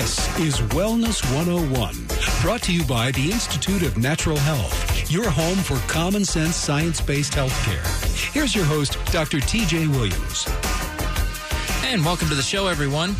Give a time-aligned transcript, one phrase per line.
[0.00, 1.94] This is Wellness 101,
[2.40, 7.02] brought to you by the Institute of Natural Health, your home for common sense science
[7.02, 7.84] based healthcare.
[8.32, 9.40] Here's your host, Dr.
[9.40, 10.48] TJ Williams.
[11.84, 13.14] And welcome to the show, everyone.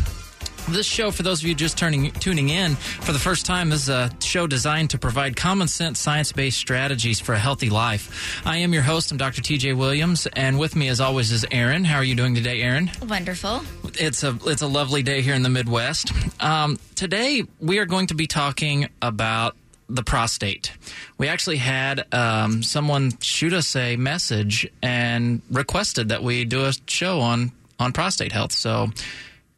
[0.71, 3.89] This show, for those of you just turning tuning in for the first time, is
[3.89, 8.41] a show designed to provide common sense, science based strategies for a healthy life.
[8.45, 9.11] I am your host.
[9.11, 9.41] I'm Dr.
[9.41, 11.83] TJ Williams, and with me, as always, is Erin.
[11.83, 12.89] How are you doing today, Erin?
[13.05, 13.63] Wonderful.
[13.99, 16.13] It's a it's a lovely day here in the Midwest.
[16.41, 19.57] Um, today, we are going to be talking about
[19.89, 20.71] the prostate.
[21.17, 26.71] We actually had um, someone shoot us a message and requested that we do a
[26.87, 28.53] show on on prostate health.
[28.53, 28.87] So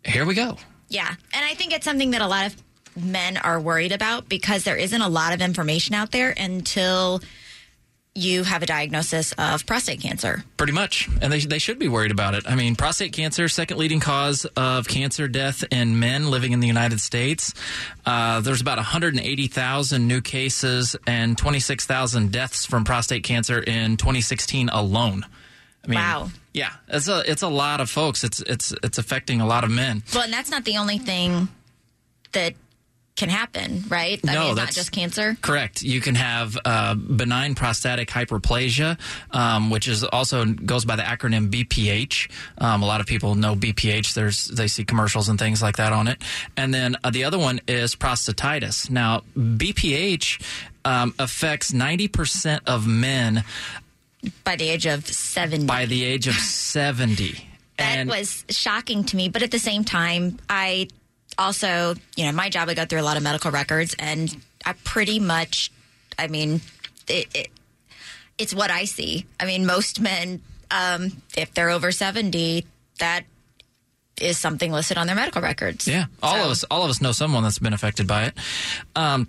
[0.04, 0.58] here we go.
[0.94, 1.10] Yeah.
[1.10, 4.78] And I think it's something that a lot of men are worried about because there
[4.78, 7.20] isn't a lot of information out there until
[8.16, 10.44] you have a diagnosis of prostate cancer.
[10.56, 11.10] Pretty much.
[11.20, 12.44] And they, they should be worried about it.
[12.48, 16.68] I mean, prostate cancer, second leading cause of cancer death in men living in the
[16.68, 17.56] United States.
[18.06, 25.26] Uh, there's about 180,000 new cases and 26,000 deaths from prostate cancer in 2016 alone.
[25.84, 26.30] I mean, Wow.
[26.54, 28.24] Yeah, it's a it's a lot of folks.
[28.24, 30.04] It's it's it's affecting a lot of men.
[30.14, 31.48] Well, and that's not the only thing
[32.34, 32.54] that
[33.16, 34.20] can happen, right?
[34.28, 35.38] I No, mean, it's not that's- just cancer.
[35.42, 35.82] Correct.
[35.84, 38.98] You can have uh, benign prostatic hyperplasia,
[39.32, 42.30] um, which is also goes by the acronym BPH.
[42.60, 44.14] Um, a lot of people know BPH.
[44.14, 46.22] There's they see commercials and things like that on it.
[46.56, 48.90] And then uh, the other one is prostatitis.
[48.92, 50.40] Now BPH
[50.86, 53.44] um, affects ninety percent of men
[54.44, 55.66] By the age of 70.
[55.66, 56.36] by the age of
[56.76, 57.48] seventy.
[57.78, 59.30] that and was shocking to me.
[59.30, 60.88] But at the same time, I
[61.38, 64.74] also, you know, my job, I go through a lot of medical records and I
[64.84, 65.72] pretty much,
[66.18, 66.62] I mean,
[67.08, 67.48] it, it,
[68.38, 69.26] it's what I see.
[69.40, 72.66] I mean, most men, um, if they're over 70,
[73.00, 73.26] that
[74.22, 75.88] is something listed on their medical records.
[75.88, 78.34] Yeah, all So- of us, all of us know someone that's been affected by it.
[78.96, 79.28] Um,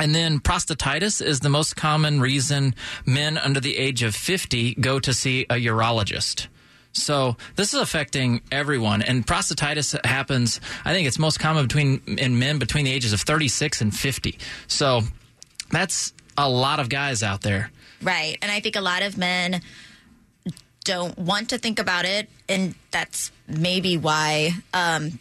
[0.00, 2.74] and then prostatitis is the most common reason
[3.06, 6.48] men under the age of 50 go to see a urologist.
[6.92, 10.60] So this is affecting everyone, and prostatitis happens.
[10.84, 14.38] I think it's most common between in men between the ages of 36 and 50.
[14.66, 15.02] So
[15.70, 17.70] that's a lot of guys out there.
[18.02, 18.36] Right.
[18.42, 19.60] And I think a lot of men
[20.84, 22.28] don't want to think about it.
[22.48, 25.18] And that's maybe why um,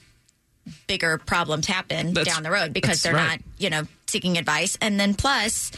[0.87, 3.39] bigger problems happen That's- down the road because they're right.
[3.39, 4.77] not, you know, seeking advice.
[4.81, 5.71] And then plus,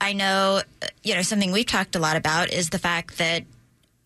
[0.00, 0.62] I know,
[1.02, 3.44] you know, something we've talked a lot about is the fact that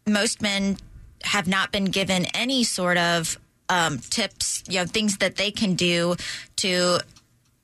[0.06, 0.76] most men
[1.22, 5.74] have not been given any sort of um, tips, you know, things that they can
[5.74, 6.16] do
[6.56, 6.98] to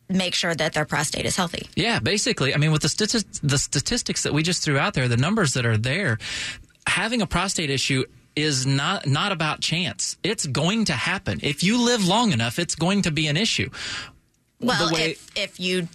[0.09, 1.69] make sure that their prostate is healthy.
[1.77, 2.55] Yeah, basically.
[2.55, 5.55] I mean, with the, stati- the statistics that we just threw out there, the numbers
[5.55, 6.19] that are there,
[6.87, 8.05] having a prostate issue
[8.37, 10.17] is not not about chance.
[10.23, 11.41] It's going to happen.
[11.43, 13.71] If you live long enough, it's going to be an issue.
[14.61, 15.89] Well, way, if, if you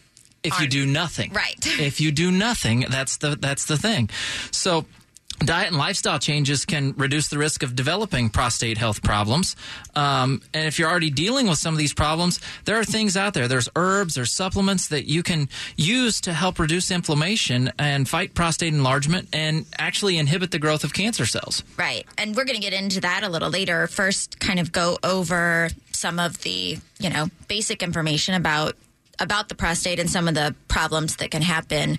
[0.45, 1.55] if you do nothing, Right.
[1.79, 4.09] If you do nothing, that's the that's the thing.
[4.51, 4.85] So.
[5.39, 9.57] Diet and lifestyle changes can reduce the risk of developing prostate health problems.
[9.93, 13.33] Um, and if you're already dealing with some of these problems, there are things out
[13.33, 13.49] there.
[13.49, 18.73] There's herbs, there's supplements that you can use to help reduce inflammation and fight prostate
[18.73, 21.63] enlargement and actually inhibit the growth of cancer cells.
[21.75, 22.05] Right.
[22.17, 23.87] And we're going to get into that a little later.
[23.87, 28.77] First, kind of go over some of the, you know, basic information about
[29.19, 31.97] about the prostate and some of the problems that can happen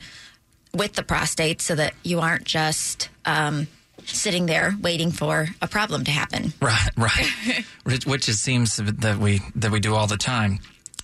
[0.74, 3.66] with the prostate so that you aren't just um,
[4.04, 6.52] sitting there waiting for a problem to happen.
[6.60, 7.64] Right, right.
[7.84, 10.58] which, it seems that we that we do all the time.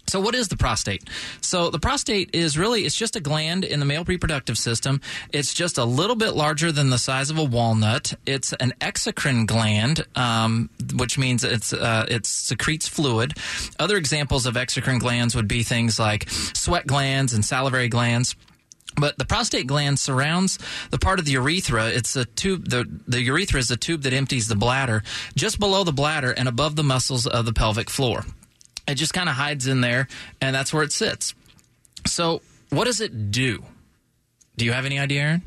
[0.08, 1.08] So what is the prostate?
[1.40, 5.00] So the prostate is really it's just a gland in the male reproductive system.
[5.32, 8.14] It's just a little bit larger than the size of a walnut.
[8.26, 13.34] It's an exocrine gland, um, which means it's uh, it secretes fluid.
[13.78, 18.36] Other examples of exocrine glands would be things like sweat glands and salivary glands.
[18.96, 20.59] But the prostate gland surrounds
[20.91, 21.88] the part of the urethra.
[21.88, 22.68] It's a tube.
[22.68, 25.03] The, the urethra is a tube that empties the bladder
[25.34, 28.27] just below the bladder and above the muscles of the pelvic floor.
[28.86, 30.08] It just kind of hides in there,
[30.40, 31.34] and that's where it sits.
[32.06, 33.62] So, what does it do?
[34.56, 35.42] Do you have any idea, Erin?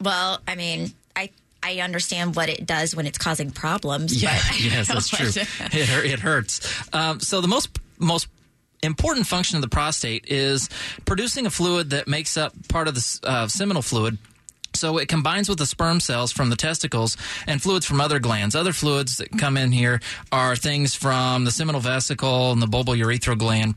[0.00, 1.30] Well, I mean, I
[1.62, 4.22] I understand what it does when it's causing problems.
[4.22, 5.28] Yeah, but yes, that's true.
[5.28, 6.88] It, it hurts.
[6.92, 8.28] Um, so the most most
[8.82, 10.68] important function of the prostate is
[11.04, 14.18] producing a fluid that makes up part of the uh, seminal fluid.
[14.74, 17.16] So it combines with the sperm cells from the testicles
[17.46, 18.54] and fluids from other glands.
[18.54, 20.00] Other fluids that come in here
[20.30, 23.74] are things from the seminal vesicle and the bulbourethral gland.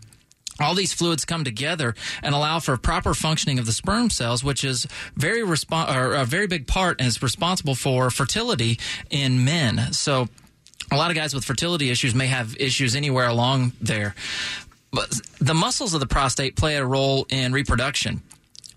[0.60, 4.64] All these fluids come together and allow for proper functioning of the sperm cells, which
[4.64, 4.86] is
[5.16, 8.78] very respon or a very big part and is responsible for fertility
[9.10, 9.92] in men.
[9.94, 10.28] So,
[10.92, 14.14] a lot of guys with fertility issues may have issues anywhere along there.
[14.94, 15.10] but
[15.40, 18.22] the muscles of the prostate play a role in reproduction.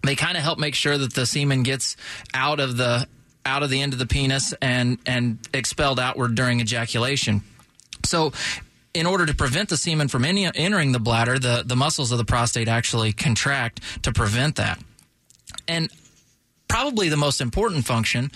[0.05, 1.97] They kind of help make sure that the semen gets
[2.33, 3.09] out of the
[3.47, 7.43] out of the end of the penis and and expelled outward during ejaculation.
[8.05, 8.33] So
[8.95, 12.19] in order to prevent the semen from any, entering the bladder, the, the muscles of
[12.19, 14.79] the prostate actually contract to prevent that.
[15.67, 15.91] And
[16.69, 18.31] probably the most important function,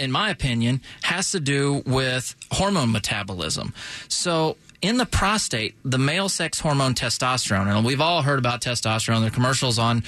[0.00, 3.72] in my opinion, has to do with hormone metabolism.
[4.08, 9.20] So, in the prostate, the male sex hormone testosterone, and we've all heard about testosterone.
[9.20, 10.04] There are commercials on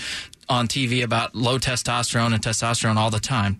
[0.48, 3.58] on TV about low testosterone and testosterone all the time.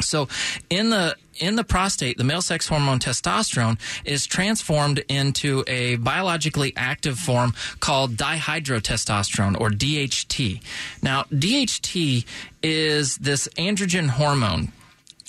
[0.00, 0.28] So
[0.70, 6.72] in the in the prostate, the male sex hormone testosterone is transformed into a biologically
[6.76, 10.62] active form called dihydrotestosterone or DHT.
[11.02, 12.24] Now, DHT
[12.62, 14.72] is this androgen hormone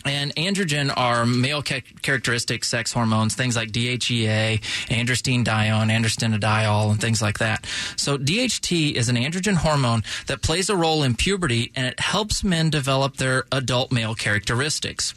[0.06, 7.22] and androgen are male ca- characteristic sex hormones, things like DHEA, androstenedione, androstenediol, and things
[7.22, 7.66] like that.
[7.98, 12.44] So DHT is an androgen hormone that plays a role in puberty and it helps
[12.44, 15.14] men develop their adult male characteristics.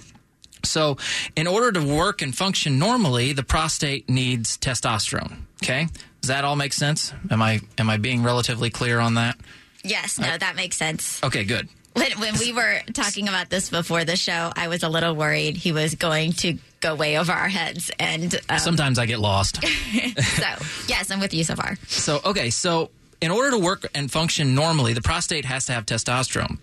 [0.64, 0.96] So,
[1.36, 5.42] in order to work and function normally, the prostate needs testosterone.
[5.62, 5.86] Okay,
[6.20, 7.12] does that all make sense?
[7.30, 9.38] Am I am I being relatively clear on that?
[9.84, 11.22] Yes, no, that makes sense.
[11.22, 11.68] Okay, good.
[11.98, 15.56] When, when we were talking about this before the show, I was a little worried
[15.56, 17.90] he was going to go way over our heads.
[17.98, 19.56] And um, sometimes I get lost.
[19.64, 20.46] so,
[20.86, 21.76] yes, I'm with you so far.
[21.88, 22.90] So, okay, so
[23.20, 26.58] in order to work and function normally, the prostate has to have testosterone.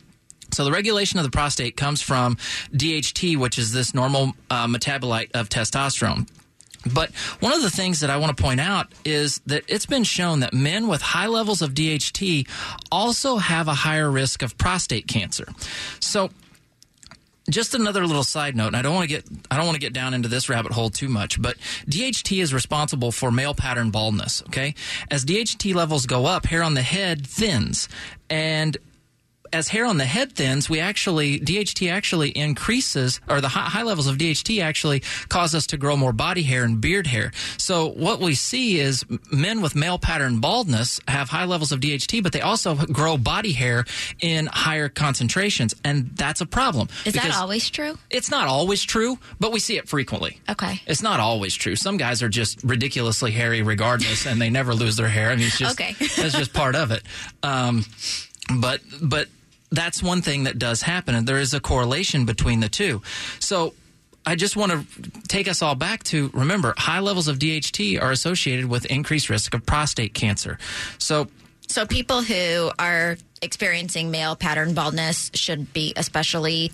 [0.53, 2.37] So the regulation of the prostate comes from
[2.71, 6.29] DHT, which is this normal uh, metabolite of testosterone.
[6.93, 10.03] But one of the things that I want to point out is that it's been
[10.03, 12.47] shown that men with high levels of DHT
[12.91, 15.47] also have a higher risk of prostate cancer.
[15.99, 16.29] So
[17.49, 19.81] just another little side note, and I don't want to get I don't want to
[19.81, 23.91] get down into this rabbit hole too much, but DHT is responsible for male pattern
[23.91, 24.41] baldness.
[24.47, 24.75] Okay,
[25.11, 27.87] as DHT levels go up, hair on the head thins,
[28.29, 28.77] and
[29.55, 33.83] as hair on the head thins, we actually DHT actually increases, or the high, high,
[33.83, 37.31] levels of DHT actually cause us to grow more body hair and beard hair.
[37.57, 42.21] So what we see is men with male pattern baldness have high levels of DHT,
[42.21, 43.85] but they also grow body hair
[44.19, 46.89] in higher concentrations, and that's a problem.
[47.05, 47.97] Is that always true?
[48.09, 50.41] It's not always true, but we see it frequently.
[50.49, 50.81] Okay.
[50.85, 51.77] It's not always true.
[51.77, 55.29] Some guys are just ridiculously hairy regardless, and they never lose their hair.
[55.29, 55.93] I mean, it's just okay.
[56.17, 57.03] that's just part of it.
[57.41, 57.85] Um,
[58.59, 59.27] but but
[59.71, 63.01] that's one thing that does happen, and there is a correlation between the two.
[63.39, 63.73] So
[64.25, 68.11] I just want to take us all back to remember high levels of DHT are
[68.11, 70.57] associated with increased risk of prostate cancer.
[70.97, 71.27] So
[71.67, 76.71] so people who are experiencing male pattern baldness should be especially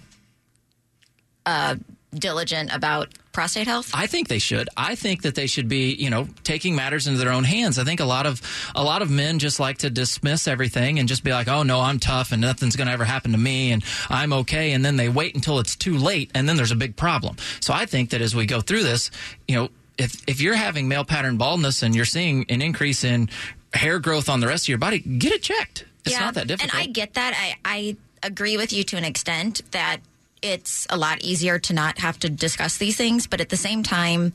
[1.45, 1.75] uh,
[2.13, 3.91] diligent about prostate health?
[3.93, 4.69] I think they should.
[4.75, 7.79] I think that they should be, you know, taking matters into their own hands.
[7.79, 8.41] I think a lot of
[8.75, 11.79] a lot of men just like to dismiss everything and just be like, "Oh no,
[11.79, 14.97] I'm tough and nothing's going to ever happen to me and I'm okay." And then
[14.97, 17.37] they wait until it's too late and then there's a big problem.
[17.59, 19.11] So I think that as we go through this,
[19.47, 23.29] you know, if if you're having male pattern baldness and you're seeing an increase in
[23.73, 25.85] hair growth on the rest of your body, get it checked.
[26.05, 26.73] It's yeah, not that difficult.
[26.73, 27.33] And I get that.
[27.37, 29.97] I I agree with you to an extent that
[30.41, 33.27] it's a lot easier to not have to discuss these things.
[33.27, 34.33] But at the same time,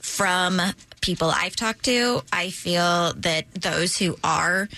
[0.00, 0.60] from
[1.00, 4.68] people I've talked to, I feel that those who are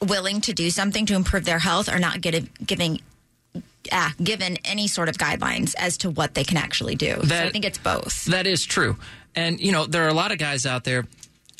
[0.00, 3.00] willing to do something to improve their health are not getting, giving
[3.90, 7.16] uh, given any sort of guidelines as to what they can actually do.
[7.16, 8.26] That, so I think it's both.
[8.26, 8.96] That is true.
[9.34, 11.06] And, you know, there are a lot of guys out there.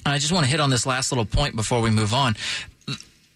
[0.04, 2.36] I just want to hit on this last little point before we move on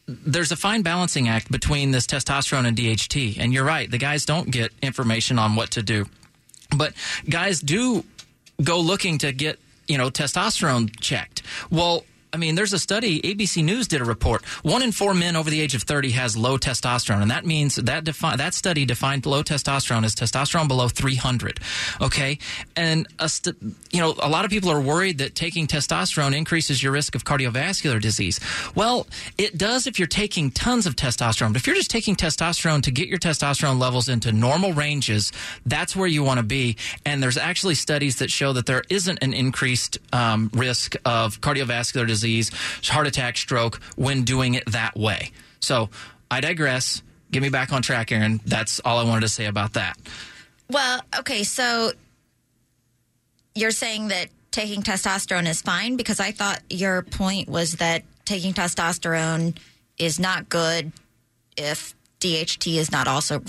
[0.07, 3.39] there's a fine balancing act between this testosterone and DHT.
[3.39, 6.07] And you're right, the guys don't get information on what to do.
[6.77, 6.95] But
[7.29, 8.05] guys do
[8.63, 9.59] go looking to get,
[9.89, 11.43] you know, testosterone checked.
[11.71, 12.05] Well,
[12.37, 13.23] I mean, there's a study.
[13.23, 14.45] ABC News did a report.
[14.63, 17.77] One in four men over the age of 30 has low testosterone, and that means
[17.77, 21.61] that defi- that study defined low testosterone as testosterone below 300.
[22.03, 22.37] Okay,
[22.77, 23.57] and st-
[23.91, 27.25] you know, a lot of people are worried that taking testosterone increases your risk of
[27.25, 28.39] cardiovascular disease.
[28.75, 29.07] Well,
[29.39, 31.55] it does if you're taking tons of testosterone.
[31.55, 35.33] But if you're just taking testosterone to get your testosterone levels into normal ranges,
[35.65, 36.77] that's where you want to be.
[37.07, 42.07] And there's actually studies that show that there isn't an increased um, risk of cardiovascular
[42.07, 42.51] disease disease,
[42.85, 45.31] heart attack, stroke when doing it that way.
[45.61, 45.91] So
[46.31, 47.03] I digress.
[47.31, 48.41] Get me back on track, Erin.
[48.45, 49.97] That's all I wanted to say about that.
[50.71, 51.93] Well, okay, so
[53.55, 58.55] you're saying that taking testosterone is fine because I thought your point was that taking
[58.55, 59.57] testosterone
[59.99, 60.93] is not good
[61.57, 63.43] if DHT is not also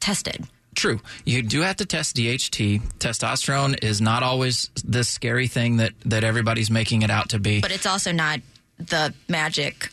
[0.00, 0.46] tested.
[0.74, 1.00] True.
[1.24, 2.80] You do have to test DHT.
[2.98, 7.60] Testosterone is not always this scary thing that, that everybody's making it out to be.
[7.60, 8.40] But it's also not
[8.78, 9.90] the magic.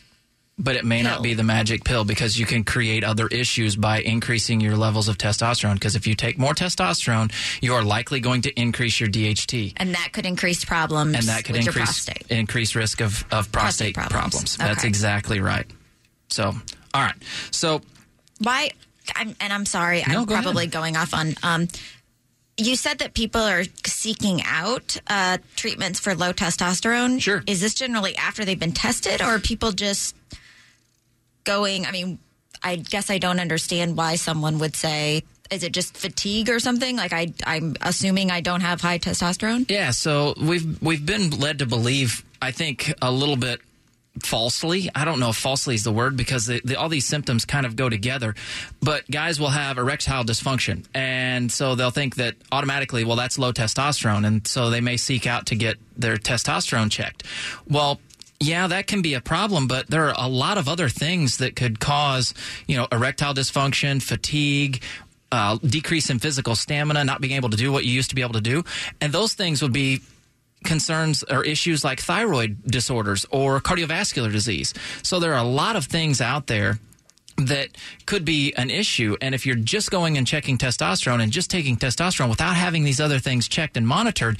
[0.58, 1.10] But it may Pill.
[1.10, 5.08] not be the magic pill because you can create other issues by increasing your levels
[5.08, 5.74] of testosterone.
[5.74, 9.72] Because if you take more testosterone, you are likely going to increase your DHT.
[9.78, 14.10] And that could increase problems and that could increase increase risk of, of prostate, Prostate
[14.12, 14.56] problems.
[14.56, 14.56] problems.
[14.58, 15.66] That's exactly right.
[16.28, 16.44] So,
[16.94, 17.14] all right.
[17.50, 17.80] So,
[18.38, 18.70] Why?
[19.16, 20.44] I'm, and I'm sorry, No, I'm go ahead.
[20.44, 21.34] probably going off on.
[21.42, 21.68] Um,
[22.58, 27.20] you said that people are seeking out uh, treatments for low testosterone.
[27.20, 27.42] Sure.
[27.46, 30.14] Is this generally after they've been tested, or are people just
[31.44, 31.86] going?
[31.86, 32.18] I mean,
[32.62, 35.22] I guess I don't understand why someone would say.
[35.50, 36.96] Is it just fatigue or something?
[36.96, 39.70] Like I, I'm assuming I don't have high testosterone.
[39.70, 43.60] yeah, so we've we've been led to believe, I think, a little bit
[44.20, 44.90] falsely.
[44.94, 47.88] I don't know if falsely is the word because all these symptoms kind of go
[47.88, 48.34] together.
[48.80, 53.52] But guys will have erectile dysfunction, and so they'll think that automatically, well, that's low
[53.52, 57.24] testosterone, and so they may seek out to get their testosterone checked.
[57.68, 58.00] Well.
[58.44, 61.54] Yeah, that can be a problem, but there are a lot of other things that
[61.54, 62.34] could cause,
[62.66, 64.82] you know, erectile dysfunction, fatigue,
[65.30, 68.22] uh, decrease in physical stamina, not being able to do what you used to be
[68.22, 68.64] able to do.
[69.00, 70.02] And those things would be
[70.64, 74.74] concerns or issues like thyroid disorders or cardiovascular disease.
[75.02, 76.78] So there are a lot of things out there
[77.36, 77.68] that
[78.06, 79.16] could be an issue.
[79.20, 83.00] And if you're just going and checking testosterone and just taking testosterone without having these
[83.00, 84.38] other things checked and monitored,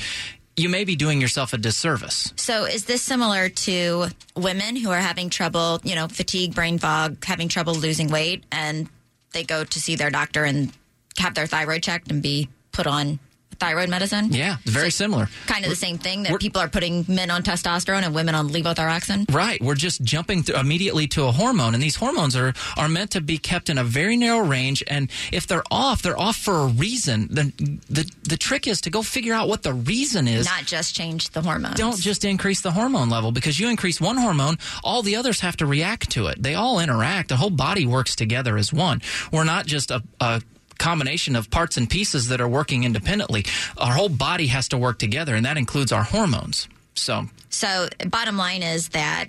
[0.57, 2.33] you may be doing yourself a disservice.
[2.37, 7.25] So is this similar to women who are having trouble, you know, fatigue, brain fog,
[7.25, 8.89] having trouble losing weight, and
[9.33, 10.73] they go to see their doctor and
[11.19, 13.19] have their thyroid checked and be put on
[13.63, 14.33] thyroid medicine?
[14.33, 15.29] Yeah, very similar.
[15.47, 18.49] Kind of the same thing that people are putting men on testosterone and women on
[18.49, 19.33] levothyroxine.
[19.33, 19.63] Right.
[19.63, 23.39] We're just jumping immediately to a hormone, and these hormones are, are meant to be
[23.39, 24.83] kept in a very narrow range.
[24.87, 27.29] And if they're off, they're off for a reason.
[27.29, 27.53] The,
[27.89, 30.47] the, the trick is to go figure out what the reason is.
[30.47, 31.75] Not just change the hormone.
[31.75, 35.57] Don't just increase the hormone level because you increase one hormone, all the others have
[35.59, 36.43] to react to it.
[36.43, 37.29] They all interact.
[37.29, 39.03] The whole body works together as one.
[39.31, 40.43] We're not just a, a
[40.83, 43.45] combination of parts and pieces that are working independently.
[43.79, 46.69] Our whole body has to work together, and that includes our hormones.
[46.95, 49.27] So, So, bottom line is that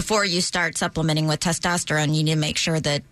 [0.00, 3.02] before you start supplementing with testosterone, you need to make sure that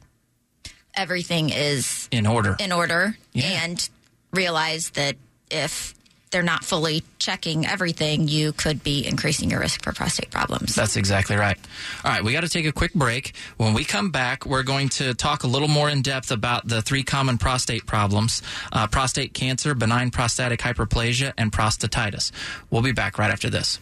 [0.95, 2.57] everything is in order.
[2.61, 3.63] in order Yeah.
[3.65, 3.89] and
[4.33, 5.17] realize that
[5.51, 5.95] if
[6.33, 10.75] they're not fully checking everything, you could be increasing your risk for prostate problems.
[10.75, 11.57] That's exactly right.
[12.05, 13.35] All right, we got to take a quick break.
[13.59, 16.83] When we come back, we're going to talk a little more in depth about the
[16.83, 22.33] three common prostate problems uh, prostate cancer, benign prostatic hyperplasia, and prostatitis.
[22.71, 23.79] We'll be back right after this.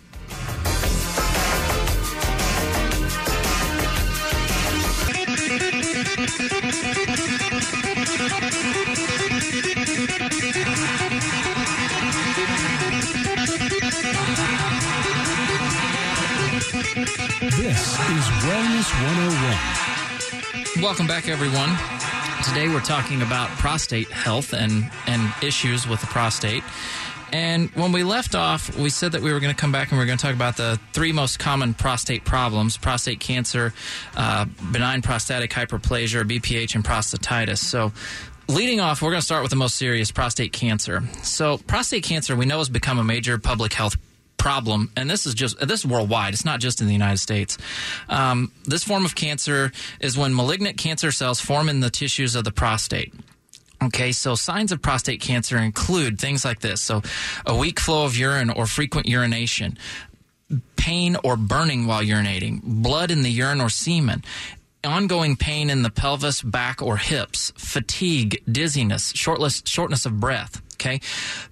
[17.40, 18.92] This is Wellness
[20.76, 20.82] 101.
[20.82, 21.70] Welcome back, everyone.
[22.44, 26.62] Today we're talking about prostate health and, and issues with the prostate.
[27.32, 29.98] And when we left off, we said that we were going to come back and
[29.98, 33.72] we are going to talk about the three most common prostate problems prostate cancer,
[34.18, 37.56] uh, benign prostatic hyperplasia, BPH, and prostatitis.
[37.56, 37.90] So,
[38.48, 41.02] leading off, we're going to start with the most serious prostate cancer.
[41.22, 43.96] So, prostate cancer, we know, has become a major public health
[44.40, 46.32] problem, and this is just this is worldwide.
[46.32, 47.58] It's not just in the United States.
[48.08, 49.70] Um, this form of cancer
[50.00, 53.12] is when malignant cancer cells form in the tissues of the prostate.
[53.82, 57.02] Okay, so signs of prostate cancer include things like this: so
[57.44, 59.76] a weak flow of urine or frequent urination,
[60.76, 64.24] pain or burning while urinating, blood in the urine or semen,
[64.84, 70.62] ongoing pain in the pelvis, back, or hips, fatigue, dizziness, shortness, shortness of breath.
[70.74, 71.00] Okay.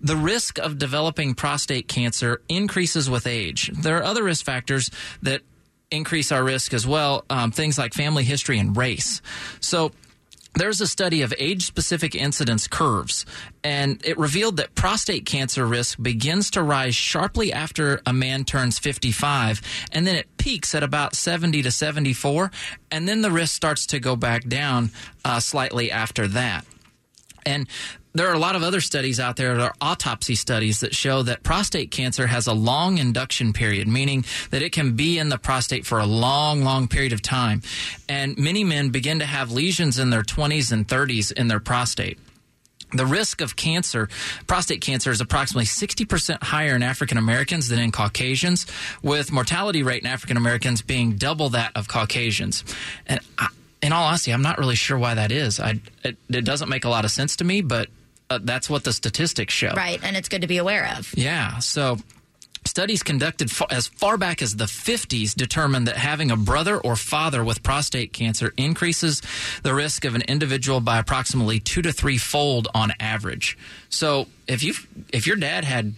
[0.01, 3.71] The risk of developing prostate cancer increases with age.
[3.75, 4.91] There are other risk factors
[5.23, 5.43] that
[5.91, 9.21] increase our risk as well, um, things like family history and race.
[9.61, 9.93] So,
[10.59, 13.25] there's a study of age specific incidence curves,
[13.63, 18.79] and it revealed that prostate cancer risk begins to rise sharply after a man turns
[18.79, 19.61] 55,
[19.93, 22.51] and then it peaks at about 70 to 74,
[22.91, 24.91] and then the risk starts to go back down
[25.25, 26.65] uh, slightly after that.
[27.49, 27.67] And
[28.13, 31.23] there are a lot of other studies out there that are autopsy studies that show
[31.23, 35.39] that prostate cancer has a long induction period, meaning that it can be in the
[35.39, 37.63] prostate for a long, long period of time.
[38.09, 42.19] And many men begin to have lesions in their 20s and 30s in their prostate.
[42.93, 44.09] The risk of cancer,
[44.47, 48.67] prostate cancer, is approximately 60% higher in African Americans than in Caucasians,
[49.03, 52.65] with mortality rate in African Americans being double that of Caucasians.
[53.07, 53.21] And
[53.83, 55.61] in all honesty, I'm not really sure why that is.
[55.61, 57.89] I, it, it doesn't make a lot of sense to me, but
[58.31, 59.73] uh, that's what the statistics show.
[59.75, 61.13] Right, and it's good to be aware of.
[61.17, 61.59] Yeah.
[61.59, 61.99] So
[62.67, 67.43] studies conducted as far back as the 50s determined that having a brother or father
[67.43, 69.23] with prostate cancer increases
[69.63, 73.57] the risk of an individual by approximately two to three fold on average.
[73.89, 74.75] So if you
[75.13, 75.95] if your dad had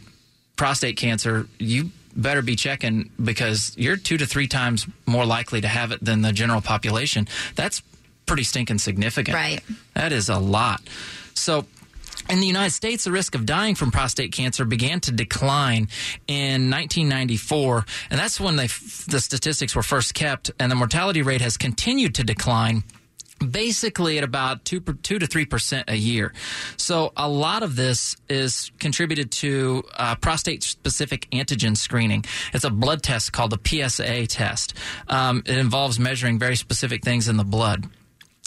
[0.56, 5.68] prostate cancer, you better be checking because you're two to three times more likely to
[5.68, 7.28] have it than the general population.
[7.54, 7.82] That's
[8.26, 9.34] pretty stinking significant.
[9.34, 9.60] Right.
[9.94, 10.82] That is a lot.
[11.34, 11.66] So
[12.28, 15.88] in the United States, the risk of dying from prostate cancer began to decline
[16.28, 18.66] in 1994, and that's when they,
[19.08, 22.84] the statistics were first kept, and the mortality rate has continued to decline
[23.46, 26.32] basically at about two, two to three percent a year.
[26.76, 32.24] So a lot of this is contributed to uh, prostate specific antigen screening.
[32.52, 34.74] It's a blood test called the PSA test.
[35.08, 37.86] Um, it involves measuring very specific things in the blood.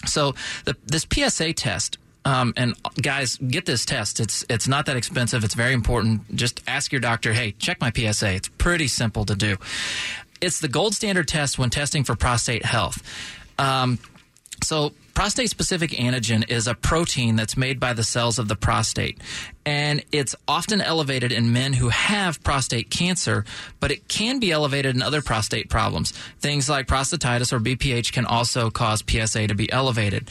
[0.05, 0.35] So
[0.65, 4.19] the, this PSA test um, and guys, get this test.
[4.19, 5.43] It's it's not that expensive.
[5.43, 6.35] It's very important.
[6.35, 7.33] Just ask your doctor.
[7.33, 8.33] Hey, check my PSA.
[8.33, 9.57] It's pretty simple to do.
[10.39, 13.01] It's the gold standard test when testing for prostate health.
[13.57, 13.99] Um,
[14.63, 19.19] so, prostate specific antigen is a protein that's made by the cells of the prostate.
[19.65, 23.45] And it's often elevated in men who have prostate cancer,
[23.79, 26.11] but it can be elevated in other prostate problems.
[26.39, 30.29] Things like prostatitis or BPH can also cause PSA to be elevated.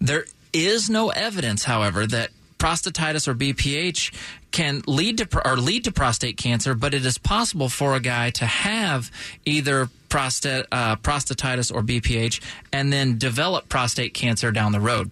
[0.00, 4.12] There is no evidence, however, that prostatitis or BPH
[4.50, 8.30] can lead to or lead to prostate cancer, but it is possible for a guy
[8.30, 9.10] to have
[9.44, 15.10] either prostate uh, prostatitis or BPH and then develop prostate cancer down the road.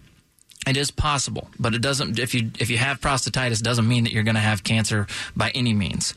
[0.66, 2.18] It is possible, but it doesn't.
[2.18, 5.50] If you if you have prostatitis, doesn't mean that you're going to have cancer by
[5.50, 6.14] any means.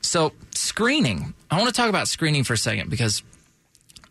[0.00, 1.32] So screening.
[1.50, 3.22] I want to talk about screening for a second because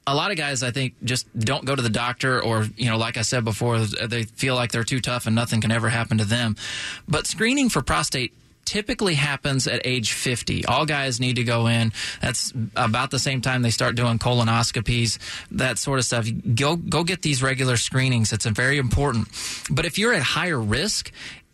[0.05, 2.97] a lot of guys, I think, just don't go to the doctor, or you know,
[2.97, 6.17] like I said before, they feel like they're too tough and nothing can ever happen
[6.17, 6.55] to them.
[7.07, 8.33] But screening for prostate
[8.65, 10.65] typically happens at age 50.
[10.65, 11.91] All guys need to go in.
[12.21, 15.19] That's about the same time they start doing colonoscopies,
[15.51, 16.27] that sort of stuff.
[16.55, 18.33] Go go get these regular screenings.
[18.33, 19.27] It's very important.
[19.69, 21.11] But if you're at higher risk,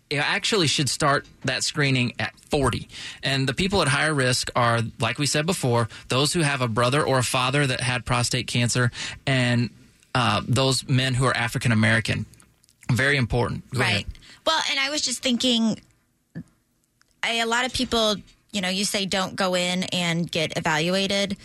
[0.10, 2.88] you actually should start that screening at 40.
[3.24, 6.68] And the people at higher risk are, like we said before, those who have a
[6.68, 8.92] brother or a father that had prostate cancer
[9.28, 9.70] and
[10.16, 12.26] uh, those men who are African American.
[12.92, 13.70] Very important.
[13.72, 13.90] Go right.
[13.90, 14.06] Ahead.
[14.46, 15.80] Well, and I was just thinking,
[17.22, 18.16] I, a lot of people,
[18.52, 21.38] you know, you say don't go in and get evaluated.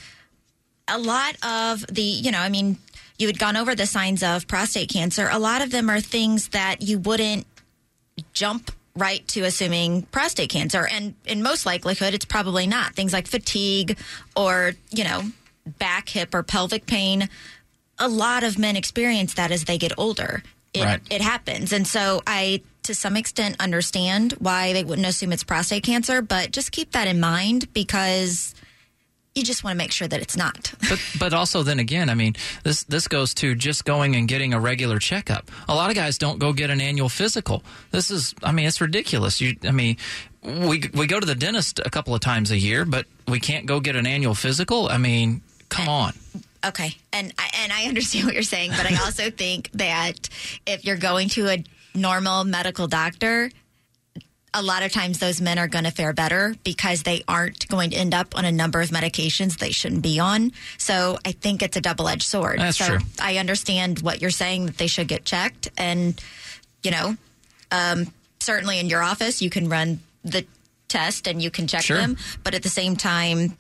[0.89, 2.79] A lot of the, you know, I mean,
[3.19, 5.29] you had gone over the signs of prostate cancer.
[5.31, 7.47] A lot of them are things that you wouldn't
[8.33, 10.87] jump right to assuming prostate cancer.
[10.87, 12.95] And in most likelihood, it's probably not.
[12.95, 13.99] Things like fatigue
[14.37, 15.23] or, you know,
[15.79, 17.29] back, hip, or pelvic pain.
[17.99, 20.43] A lot of men experience that as they get older.
[20.73, 21.01] It, right.
[21.11, 21.73] it happens.
[21.73, 26.51] And so I, to some extent, understand why they wouldn't assume it's prostate cancer, but
[26.51, 28.55] just keep that in mind because
[29.35, 30.73] you just want to make sure that it's not.
[30.89, 34.55] but but also then again, I mean, this this goes to just going and getting
[34.55, 35.51] a regular checkup.
[35.69, 37.65] A lot of guys don't go get an annual physical.
[37.91, 39.41] This is I mean, it's ridiculous.
[39.41, 39.97] You I mean,
[40.43, 43.67] we we go to the dentist a couple of times a year, but we can't
[43.67, 44.89] go get an annual physical.
[44.89, 46.13] I mean, come on.
[46.65, 46.97] Okay.
[47.13, 50.29] And I, and I understand what you're saying, but I also think that
[50.67, 53.51] if you're going to a normal medical doctor,
[54.55, 57.91] a lot of times those men are going to fare better because they aren't going
[57.91, 60.53] to end up on a number of medications they shouldn't be on.
[60.79, 62.61] So I think it's a double edged sword.
[62.61, 62.99] That's so true.
[63.21, 65.69] I understand what you're saying that they should get checked.
[65.77, 66.21] And,
[66.85, 67.17] you know,
[67.73, 70.47] um, certainly in your office, you can run the
[70.87, 71.97] test and you can check sure.
[71.97, 72.17] them.
[72.45, 73.59] But at the same time,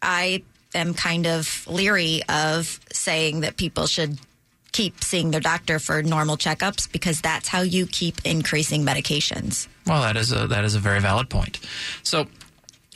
[0.00, 0.42] I
[0.74, 4.18] am kind of leery of saying that people should
[4.80, 9.68] keep seeing their doctor for normal checkups because that's how you keep increasing medications.
[9.86, 11.60] Well, that is a that is a very valid point.
[12.02, 12.20] So,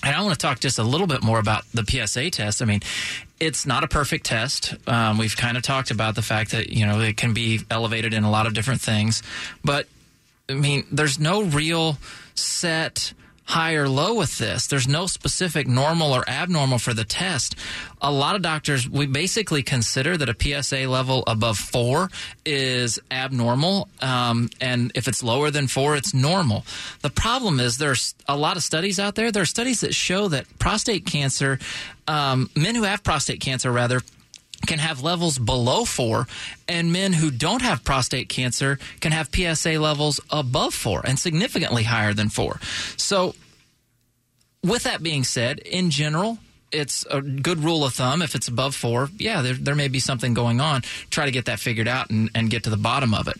[0.02, 2.62] and I want to talk just a little bit more about the PSA test.
[2.62, 2.80] I mean,
[3.38, 4.74] it's not a perfect test.
[4.86, 8.14] Um, we've kind of talked about the fact that you know it can be elevated
[8.14, 9.22] in a lot of different things,
[9.62, 9.86] but
[10.48, 11.98] I mean, there's no real
[12.34, 13.12] set
[13.44, 14.66] high or low with this.
[14.66, 17.56] There's no specific normal or abnormal for the test.
[18.00, 22.10] A lot of doctors, we basically consider that a PSA level above four
[22.44, 23.88] is abnormal.
[24.00, 26.64] Um, and if it's lower than four, it's normal.
[27.02, 29.30] The problem is there's a lot of studies out there.
[29.30, 31.58] There are studies that show that prostate cancer,
[32.08, 34.00] um, men who have prostate cancer rather,
[34.66, 36.26] can have levels below four,
[36.68, 41.84] and men who don't have prostate cancer can have PSA levels above four and significantly
[41.84, 42.60] higher than four.
[42.96, 43.34] So,
[44.62, 46.38] with that being said, in general,
[46.72, 48.22] it's a good rule of thumb.
[48.22, 50.82] If it's above four, yeah, there, there may be something going on.
[51.10, 53.36] Try to get that figured out and, and get to the bottom of it.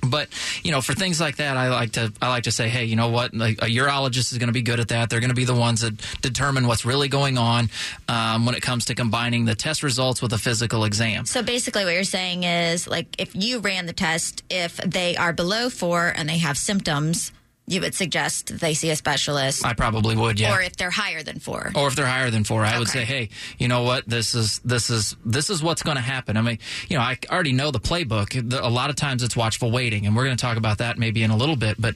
[0.00, 0.28] But
[0.62, 2.96] you know, for things like that, I like to I like to say, hey, you
[2.96, 3.32] know what?
[3.34, 5.10] A urologist is going to be good at that.
[5.10, 7.68] They're going to be the ones that determine what's really going on
[8.08, 11.26] um, when it comes to combining the test results with a physical exam.
[11.26, 15.32] So basically, what you're saying is, like, if you ran the test, if they are
[15.32, 17.32] below four and they have symptoms,
[17.68, 19.64] you would suggest they see a specialist.
[19.64, 20.54] I probably would, yeah.
[20.56, 21.70] Or if they're higher than four.
[21.74, 23.28] Or if they're higher than four, I would say, hey,
[23.58, 24.08] you know what?
[24.08, 26.36] This is this is this is what's going to happen.
[26.36, 28.52] I mean, you know, I already know the playbook.
[28.60, 31.22] A lot of times it's watchful waiting, and we're going to talk about that maybe
[31.22, 31.94] in a little bit, but.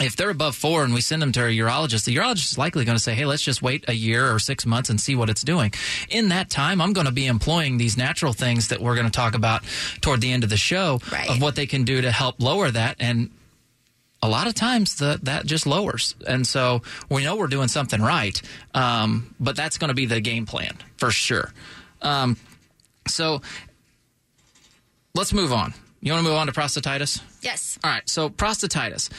[0.00, 2.84] If they're above four and we send them to a urologist, the urologist is likely
[2.84, 5.30] going to say, Hey, let's just wait a year or six months and see what
[5.30, 5.72] it's doing.
[6.10, 9.12] In that time, I'm going to be employing these natural things that we're going to
[9.12, 9.62] talk about
[10.00, 11.30] toward the end of the show Right.
[11.30, 12.96] of what they can do to help lower that.
[12.98, 13.30] And
[14.24, 16.14] a lot of times the, that just lowers.
[16.26, 18.40] And so we know we're doing something right,
[18.72, 21.52] um, but that's going to be the game plan for sure.
[22.00, 22.38] Um,
[23.06, 23.42] so
[25.14, 25.74] let's move on.
[26.00, 27.20] You want to move on to prostatitis?
[27.42, 27.78] Yes.
[27.84, 29.10] All right, so prostatitis.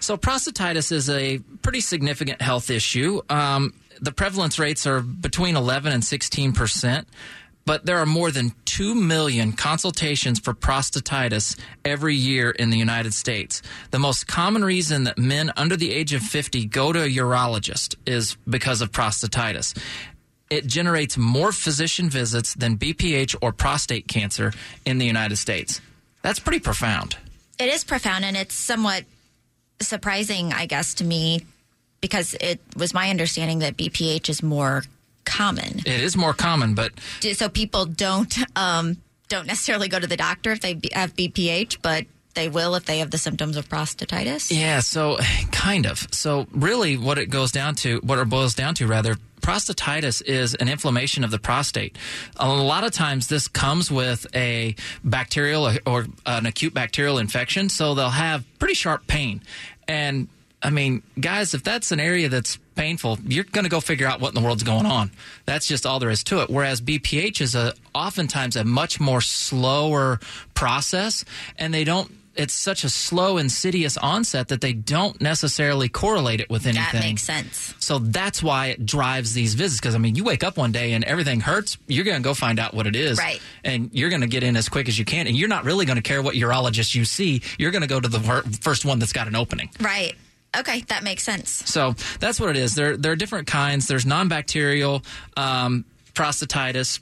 [0.00, 3.20] So prostatitis is a pretty significant health issue.
[3.28, 7.08] Um, the prevalence rates are between 11 and 16 percent,
[7.64, 13.14] but there are more than 2 million consultations for prostatitis every year in the United
[13.14, 13.62] States.
[13.90, 17.96] The most common reason that men under the age of 50 go to a urologist
[18.06, 19.76] is because of prostatitis.
[20.50, 24.52] It generates more physician visits than BPH or prostate cancer
[24.84, 25.80] in the United States.
[26.22, 27.16] That's pretty profound.
[27.58, 29.04] It is profound and it's somewhat
[29.80, 31.46] surprising, I guess, to me
[32.00, 34.84] because it was my understanding that BPH is more
[35.24, 35.80] common.
[35.80, 36.92] It is more common, but
[37.32, 38.96] So people don't um,
[39.28, 42.98] don't necessarily go to the doctor if they have BPH, but they will if they
[42.98, 44.50] have the symptoms of prostatitis.
[44.50, 45.18] yeah, so
[45.52, 46.06] kind of.
[46.12, 50.54] So really what it goes down to, what it boils down to rather, prostatitis is
[50.54, 51.96] an inflammation of the prostate.
[52.36, 57.68] A lot of times this comes with a bacterial or, or an acute bacterial infection,
[57.68, 59.42] so they'll have pretty sharp pain.
[59.86, 60.28] And
[60.62, 64.20] I mean, guys, if that's an area that's painful, you're going to go figure out
[64.20, 65.10] what in the world's going on.
[65.44, 66.50] That's just all there is to it.
[66.50, 70.20] Whereas BPH is a oftentimes a much more slower
[70.54, 71.24] process,
[71.58, 72.10] and they don't.
[72.34, 76.86] It's such a slow, insidious onset that they don't necessarily correlate it with anything.
[76.92, 77.74] That makes sense.
[77.78, 79.80] So that's why it drives these visits.
[79.82, 81.76] Because I mean, you wake up one day and everything hurts.
[81.88, 83.38] You're going to go find out what it is, Right.
[83.64, 85.84] And you're going to get in as quick as you can, and you're not really
[85.84, 87.42] going to care what urologist you see.
[87.58, 89.68] You're going to go to the fir- first one that's got an opening.
[89.78, 90.14] Right.
[90.56, 91.50] Okay, that makes sense.
[91.50, 92.74] So that's what it is.
[92.74, 93.88] There, there are different kinds.
[93.88, 95.02] There's non-bacterial
[95.36, 95.84] um,
[96.14, 97.00] prostatitis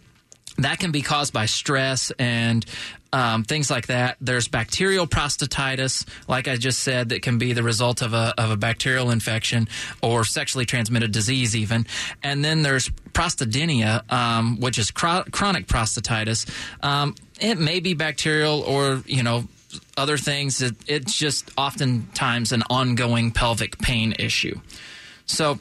[0.59, 2.65] that can be caused by stress and
[3.13, 4.17] um, things like that.
[4.21, 8.51] There's bacterial prostatitis, like I just said, that can be the result of a of
[8.51, 9.69] a bacterial infection
[10.03, 11.87] or sexually transmitted disease, even.
[12.23, 16.49] And then there's prostadynia, um, which is chro- chronic prostatitis.
[16.85, 19.49] Um, it may be bacterial or you know
[19.97, 20.63] other things.
[20.63, 24.61] It, it's just oftentimes an ongoing pelvic pain issue.
[25.27, 25.59] So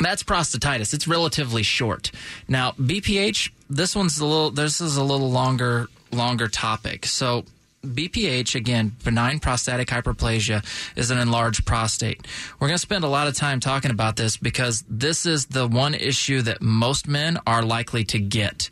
[0.00, 0.94] that's prostatitis.
[0.94, 2.10] It's relatively short.
[2.46, 4.50] Now BPH, this one's a little.
[4.50, 7.06] This is a little longer longer topic.
[7.06, 7.44] So.
[7.84, 10.64] BPH, again, benign prostatic hyperplasia,
[10.96, 12.26] is an enlarged prostate.
[12.58, 15.66] We're going to spend a lot of time talking about this because this is the
[15.66, 18.68] one issue that most men are likely to get.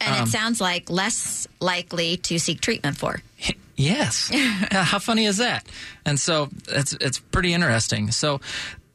[0.00, 3.22] And Um, it sounds like less likely to seek treatment for.
[3.76, 4.30] Yes.
[4.70, 5.66] How funny is that?
[6.06, 8.12] And so it's it's pretty interesting.
[8.12, 8.40] So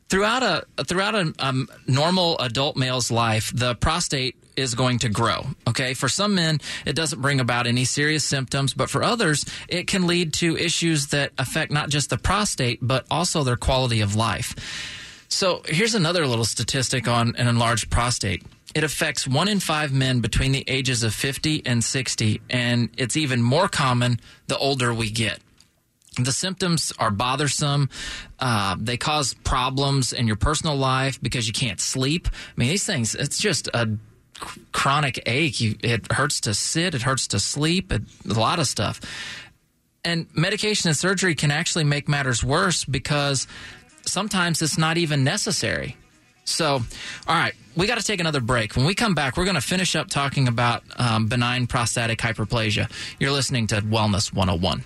[0.07, 5.45] throughout a throughout a um, normal adult male's life, the prostate is going to grow.
[5.67, 9.87] Okay, for some men, it doesn't bring about any serious symptoms, but for others, it
[9.87, 14.15] can lead to issues that affect not just the prostate but also their quality of
[14.15, 14.55] life.
[15.29, 18.43] So here's another little statistic on an enlarged prostate.
[18.75, 23.17] It affects one in five men between the ages of 50 and 60, and it's
[23.17, 25.39] even more common the older we get.
[26.17, 27.89] The symptoms are bothersome.
[28.39, 32.27] Uh, they cause problems in your personal life because you can't sleep.
[32.27, 33.89] I mean, these things, it's just a
[34.71, 35.59] chronic ache.
[35.59, 38.99] You, it hurts to sit, it hurts to sleep, it, a lot of stuff.
[40.03, 43.47] And medication and surgery can actually make matters worse because
[44.05, 45.97] sometimes it's not even necessary.
[46.45, 46.81] So,
[47.27, 48.75] all right, we got to take another break.
[48.75, 52.89] When we come back, we're going to finish up talking about um, benign prostatic hyperplasia.
[53.19, 54.83] You're listening to Wellness 101.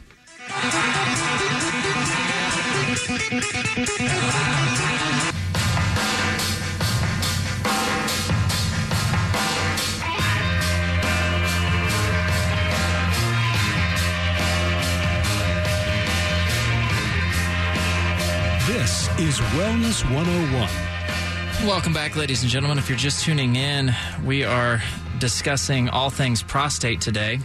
[18.67, 21.67] This is Wellness 101.
[21.67, 22.77] Welcome back, ladies and gentlemen.
[22.77, 24.81] If you're just tuning in, we are
[25.19, 27.39] discussing all things prostate today.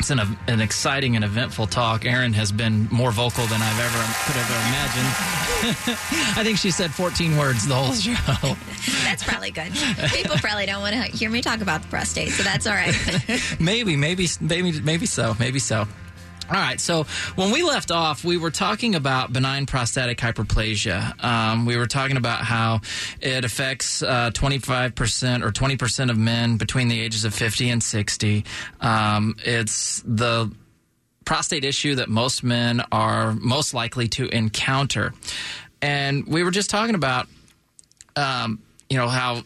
[0.00, 0.18] It's an,
[0.48, 2.04] an exciting and eventful talk.
[2.04, 4.50] Erin has been more vocal than I've ever could have
[5.86, 5.96] imagined.
[6.40, 8.12] I think she said 14 words the whole show.
[9.04, 9.72] That's probably good.
[10.10, 12.94] People probably don't want to hear me talk about the prostate, so that's all right.
[13.60, 15.36] maybe, maybe, maybe, maybe so.
[15.38, 15.86] Maybe so.
[16.50, 16.80] All right.
[16.80, 21.22] So when we left off, we were talking about benign prostatic hyperplasia.
[21.22, 22.80] Um, we were talking about how
[23.20, 28.44] it affects uh, 25% or 20% of men between the ages of 50 and 60.
[28.80, 30.50] Um, it's the
[31.26, 35.12] prostate issue that most men are most likely to encounter.
[35.82, 37.26] And we were just talking about,
[38.16, 39.42] um, you know, how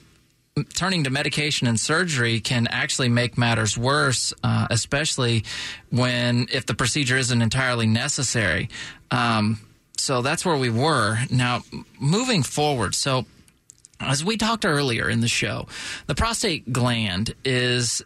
[0.74, 5.44] turning to medication and surgery can actually make matters worse, uh, especially
[5.90, 8.68] when if the procedure isn't entirely necessary.
[9.10, 9.60] Um,
[9.96, 11.18] so that's where we were.
[11.30, 11.62] Now,
[11.98, 13.24] moving forward, so
[14.00, 15.68] as we talked earlier in the show,
[16.06, 18.02] the prostate gland is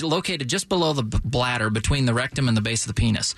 [0.00, 3.34] located just below the bladder between the rectum and the base of the penis.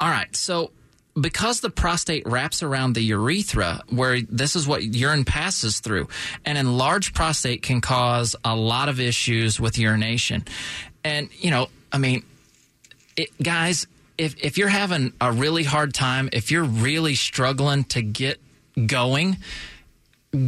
[0.00, 0.72] All right, so
[1.20, 6.08] because the prostate wraps around the urethra, where this is what urine passes through,
[6.44, 10.44] an enlarged prostate can cause a lot of issues with urination.
[11.04, 12.24] And, you know, I mean,
[13.16, 13.86] it, guys,
[14.18, 18.40] if, if you're having a really hard time, if you're really struggling to get
[18.86, 19.36] going,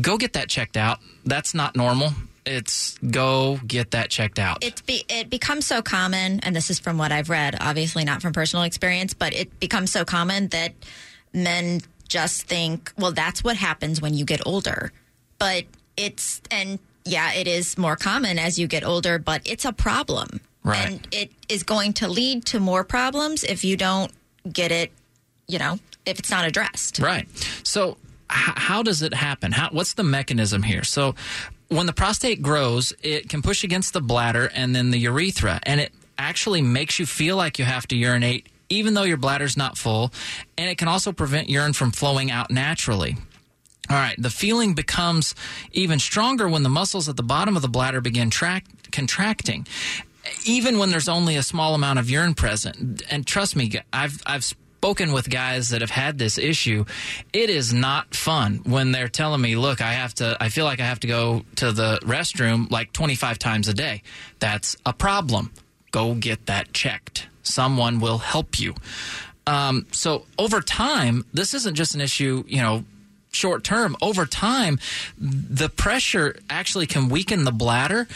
[0.00, 0.98] go get that checked out.
[1.24, 2.12] That's not normal
[2.46, 4.62] it's go get that checked out.
[4.62, 8.22] It be, it becomes so common, and this is from what I've read, obviously not
[8.22, 10.72] from personal experience, but it becomes so common that
[11.32, 14.92] men just think, well, that's what happens when you get older.
[15.38, 15.64] But
[15.96, 20.40] it's and yeah, it is more common as you get older, but it's a problem,
[20.62, 20.86] right.
[20.86, 24.12] and it is going to lead to more problems if you don't
[24.50, 24.92] get it.
[25.48, 26.98] You know, if it's not addressed.
[26.98, 27.28] Right.
[27.62, 29.52] So how does it happen?
[29.52, 30.82] How, what's the mechanism here?
[30.82, 31.14] So,
[31.68, 35.80] when the prostate grows, it can push against the bladder and then the urethra, and
[35.80, 39.78] it actually makes you feel like you have to urinate even though your bladder's not
[39.78, 40.12] full,
[40.58, 43.16] and it can also prevent urine from flowing out naturally.
[43.88, 45.34] All right, the feeling becomes
[45.72, 49.66] even stronger when the muscles at the bottom of the bladder begin tract- contracting,
[50.44, 53.02] even when there's only a small amount of urine present.
[53.08, 54.52] And trust me, I've I've
[54.86, 56.84] spoken with guys that have had this issue.
[57.32, 60.78] It is not fun when they're telling me, look, I have to, I feel like
[60.78, 64.04] I have to go to the restroom like 25 times a day.
[64.38, 65.50] That's a problem.
[65.90, 67.26] Go get that checked.
[67.42, 68.74] Someone will help you.
[69.48, 72.84] Um, so over time, this isn't just an issue, you know,
[73.32, 73.96] short term.
[74.00, 74.78] Over time,
[75.18, 78.06] the pressure actually can weaken the bladder.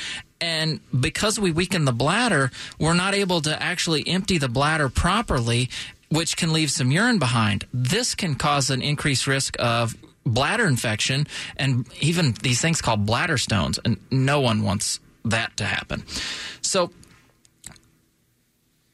[0.40, 5.68] And because we weaken the bladder, we're not able to actually empty the bladder properly
[6.10, 7.66] which can leave some urine behind.
[7.72, 9.96] This can cause an increased risk of
[10.26, 13.78] bladder infection and even these things called bladder stones.
[13.84, 16.04] And no one wants that to happen.
[16.60, 16.90] So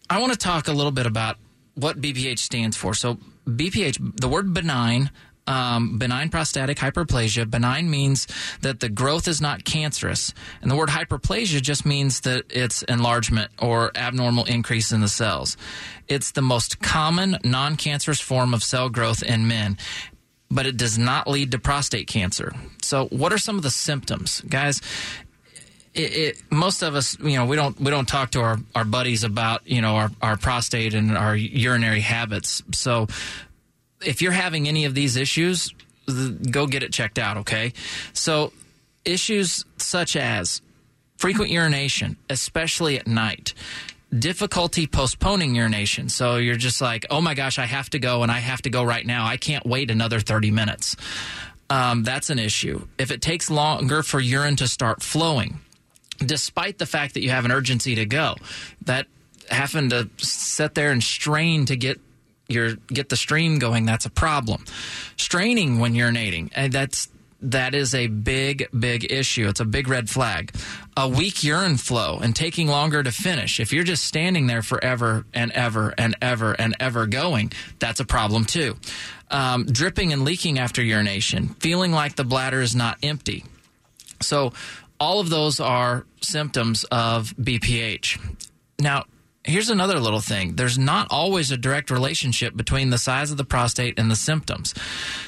[0.09, 1.37] I want to talk a little bit about
[1.75, 2.95] what BPH stands for.
[2.95, 5.11] So BPH, the word benign
[5.47, 7.49] um, benign prostatic hyperplasia.
[7.49, 8.27] Benign means
[8.63, 10.35] that the growth is not cancerous.
[10.63, 15.57] And the word hyperplasia just means that it's enlargement or abnormal increase in the cells.
[16.09, 19.79] It's the most common non cancerous form of cell growth in men
[20.51, 22.53] but it does not lead to prostate cancer.
[22.83, 24.81] So, what are some of the symptoms, guys?
[25.95, 28.85] It, it, most of us, you know, we don't we don't talk to our, our
[28.85, 32.63] buddies about you know our, our prostate and our urinary habits.
[32.73, 33.09] So
[34.05, 35.73] if you're having any of these issues,
[36.51, 37.73] go get it checked out, okay?
[38.13, 38.53] So,
[39.05, 40.61] issues such as
[41.17, 43.55] frequent urination, especially at night,
[44.17, 46.09] difficulty postponing urination.
[46.09, 48.71] So, you're just like, oh my gosh, I have to go and I have to
[48.71, 49.27] go right now.
[49.27, 50.97] I can't wait another 30 minutes.
[51.69, 52.87] Um, that's an issue.
[52.99, 55.59] If it takes longer for urine to start flowing,
[56.19, 58.37] despite the fact that you have an urgency to go,
[58.83, 59.07] that
[59.51, 62.01] having to sit there and strain to get
[62.49, 64.65] your get the stream going, that's a problem.
[65.17, 67.09] Straining when urinating, and that's
[67.43, 69.49] that is a big, big issue.
[69.49, 70.55] It's a big red flag.
[70.97, 73.61] A weak urine flow and taking longer to finish.
[73.61, 78.05] If you're just standing there forever and ever and ever and ever going, that's a
[78.05, 78.77] problem too.
[79.31, 83.45] Um, dripping and leaking after urination, feeling like the bladder is not empty.
[84.23, 84.53] So,
[84.99, 88.19] all of those are symptoms of BPH.
[88.79, 89.05] Now,
[89.47, 93.45] here's another little thing there's not always a direct relationship between the size of the
[93.45, 94.75] prostate and the symptoms.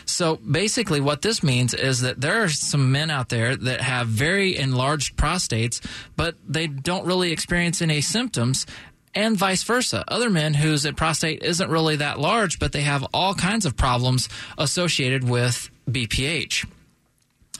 [0.04, 4.08] So basically, what this means is that there are some men out there that have
[4.08, 5.84] very enlarged prostates,
[6.16, 8.66] but they don't really experience any symptoms.
[9.14, 10.04] And vice versa.
[10.06, 14.28] Other men whose prostate isn't really that large, but they have all kinds of problems
[14.58, 16.68] associated with BPH.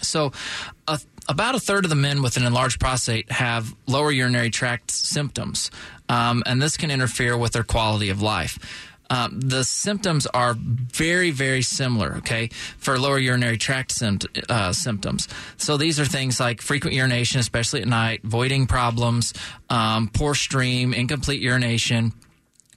[0.00, 0.32] So,
[0.86, 4.90] a, about a third of the men with an enlarged prostate have lower urinary tract
[4.90, 5.70] symptoms.
[6.08, 8.58] Um, and this can interfere with their quality of life.
[9.10, 15.28] Um, the symptoms are very, very similar, okay, for lower urinary tract sympt- uh, symptoms.
[15.56, 19.32] So these are things like frequent urination, especially at night, voiding problems,
[19.70, 22.12] um, poor stream, incomplete urination.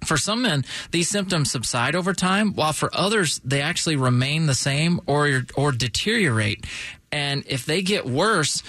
[0.05, 4.55] For some men, these symptoms subside over time, while for others, they actually remain the
[4.55, 6.65] same or, or deteriorate.
[7.11, 8.63] And if they get worse,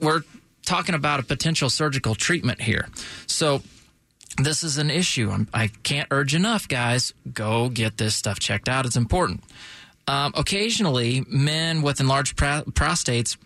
[0.00, 0.22] we're
[0.66, 2.88] talking about a potential surgical treatment here.
[3.26, 3.62] So,
[4.36, 5.30] this is an issue.
[5.30, 7.12] I'm, I can not urge enough, guys.
[7.32, 8.86] Go get this stuff checked out.
[8.86, 9.42] It's important.
[10.08, 13.36] Um, occasionally, men with enlarged prostates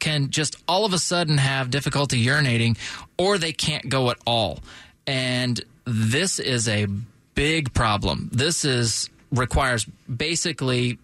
[0.00, 2.76] can just all of a sudden have difficulty urinating,
[3.16, 4.58] or they can't go at all.
[5.06, 6.86] And this is a
[7.34, 8.28] big problem.
[8.32, 10.98] This is requires basically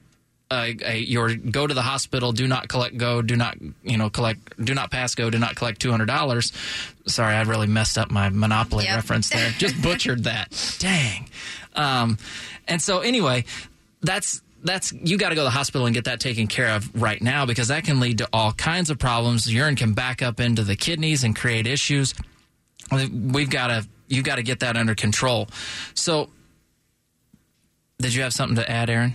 [0.55, 4.65] a, your go to the hospital, do not collect go, do not you know collect,
[4.65, 6.53] do not pass go, do not collect two hundred dollars.
[7.07, 8.97] Sorry, I really messed up my Monopoly yep.
[8.97, 9.51] reference there.
[9.59, 10.77] Just butchered that.
[10.79, 11.29] Dang.
[11.75, 12.19] Um,
[12.67, 13.45] and so anyway,
[14.03, 17.01] that's that's you got to go to the hospital and get that taken care of
[17.01, 19.53] right now because that can lead to all kinds of problems.
[19.53, 22.15] Urine can back up into the kidneys and create issues.
[22.91, 25.49] We've got to you've got to get that under control.
[25.95, 26.31] So,
[27.99, 29.13] did you have something to add, Erin?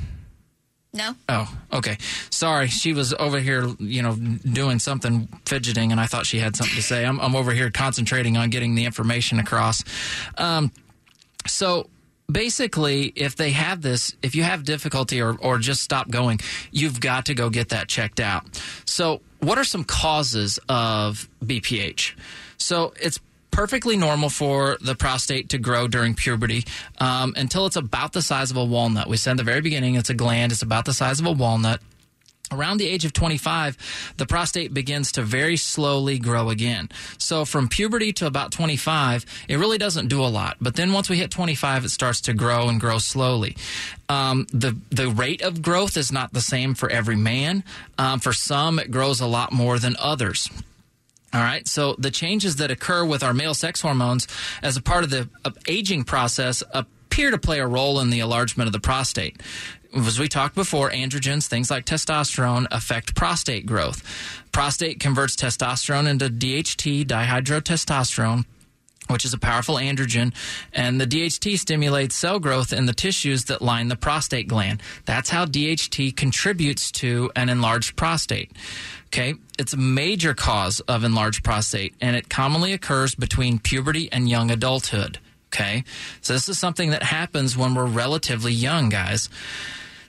[0.92, 1.14] No.
[1.28, 1.98] Oh, okay.
[2.32, 6.56] Sorry, she was over here, you know, doing something, fidgeting, and I thought she had
[6.56, 7.06] something to say.
[7.06, 9.84] I'm, I'm over here concentrating on getting the information across.
[10.38, 10.72] Um,
[11.46, 11.90] so
[12.32, 16.40] basically, if they have this, if you have difficulty or, or just stop going,
[16.72, 18.44] you've got to go get that checked out.
[18.86, 22.16] So, what are some causes of BPH?
[22.58, 23.20] So, it's
[23.52, 26.66] perfectly normal for the prostate to grow during puberty
[27.00, 29.08] um, until it's about the size of a walnut.
[29.08, 31.32] We said at the very beginning it's a gland, it's about the size of a
[31.32, 31.82] walnut.
[32.52, 36.90] Around the age of 25, the prostate begins to very slowly grow again.
[37.20, 40.58] So from puberty to about 25, it really doesn't do a lot.
[40.60, 43.56] But then once we hit 25, it starts to grow and grow slowly.
[44.08, 47.64] Um, the the rate of growth is not the same for every man.
[48.00, 50.50] Um, for some, it grows a lot more than others.
[51.34, 51.68] All right.
[51.68, 54.28] So the changes that occur with our male sex hormones
[54.64, 58.20] as a part of the uh, aging process appear to play a role in the
[58.20, 59.42] enlargement of the prostate.
[59.96, 64.04] As we talked before, androgens, things like testosterone, affect prostate growth.
[64.52, 68.46] Prostate converts testosterone into DHT, dihydrotestosterone,
[69.10, 70.34] which is a powerful androgen,
[70.74, 74.82] and the DHT stimulates cell growth in the tissues that line the prostate gland.
[75.06, 78.52] That's how DHT contributes to an enlarged prostate.
[79.12, 84.30] Okay, it's a major cause of enlarged prostate, and it commonly occurs between puberty and
[84.30, 85.18] young adulthood.
[85.48, 85.84] Okay,
[86.22, 89.28] so this is something that happens when we're relatively young, guys.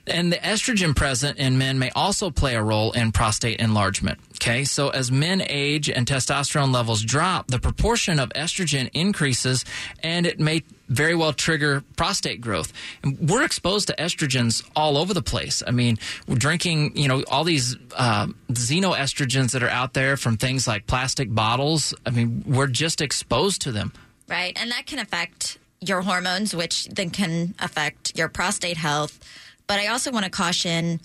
[0.05, 4.19] And the estrogen present in men may also play a role in prostate enlargement.
[4.41, 9.63] Okay, so as men age and testosterone levels drop, the proportion of estrogen increases
[10.01, 12.73] and it may very well trigger prostate growth.
[13.03, 15.61] And we're exposed to estrogens all over the place.
[15.65, 20.37] I mean, we're drinking, you know, all these uh, xenoestrogens that are out there from
[20.37, 21.93] things like plastic bottles.
[22.03, 23.93] I mean, we're just exposed to them.
[24.27, 24.59] Right.
[24.59, 29.19] And that can affect your hormones, which then can affect your prostate health.
[29.67, 30.99] But I also want to caution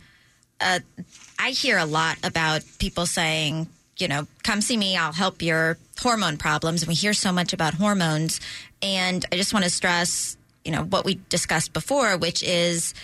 [0.59, 0.81] uh,
[1.39, 3.69] I hear a lot about people saying,
[3.99, 6.83] you know, come see me, I'll help your hormone problems.
[6.83, 8.41] And we hear so much about hormones.
[8.83, 12.95] And I just want to stress, you know, what we discussed before, which is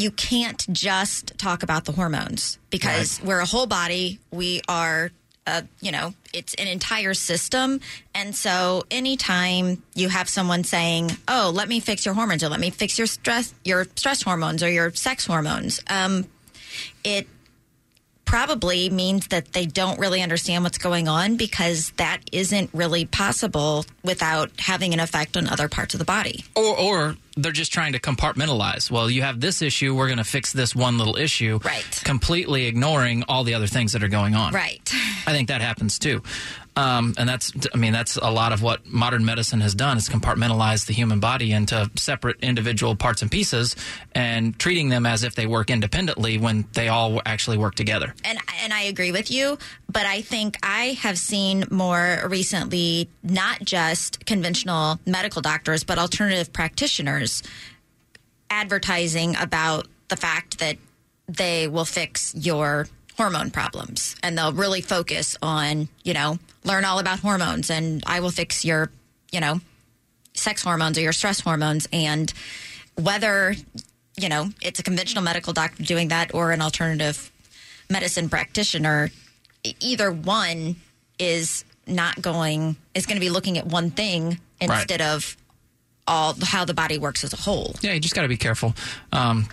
[0.00, 3.28] you can't just talk about the hormones because right.
[3.28, 4.18] we're a whole body.
[4.30, 5.10] We are,
[5.46, 7.80] uh, you know, it's an entire system.
[8.14, 12.60] And so anytime you have someone saying, "Oh, let me fix your hormones," or "Let
[12.60, 16.26] me fix your stress, your stress hormones, or your sex hormones," um,
[17.04, 17.26] it
[18.30, 23.84] probably means that they don't really understand what's going on because that isn't really possible
[24.04, 26.44] without having an effect on other parts of the body.
[26.54, 28.88] Or, or they're just trying to compartmentalize.
[28.88, 31.58] Well, you have this issue, we're going to fix this one little issue.
[31.64, 32.02] Right.
[32.04, 34.52] Completely ignoring all the other things that are going on.
[34.52, 34.88] Right.
[35.26, 36.22] I think that happens too.
[36.76, 40.08] Um, and that's, I mean, that's a lot of what modern medicine has done is
[40.08, 43.74] compartmentalize the human body into separate individual parts and pieces
[44.12, 48.14] and treating them as if they work independently when they all actually work together.
[48.24, 49.58] And, and I agree with you,
[49.88, 56.52] but I think I have seen more recently, not just conventional medical doctors, but alternative
[56.52, 57.42] practitioners
[58.48, 60.76] advertising about the fact that
[61.28, 62.88] they will fix your
[63.20, 68.20] hormone problems and they'll really focus on, you know, learn all about hormones and I
[68.20, 68.90] will fix your,
[69.30, 69.60] you know,
[70.32, 72.32] sex hormones or your stress hormones and
[72.94, 73.54] whether,
[74.16, 77.30] you know, it's a conventional medical doctor doing that or an alternative
[77.90, 79.10] medicine practitioner,
[79.80, 80.76] either one
[81.18, 85.36] is not going is going to be looking at one thing instead of
[86.06, 87.74] all how the body works as a whole.
[87.82, 88.74] Yeah, you just got to be careful.
[89.12, 89.46] Um,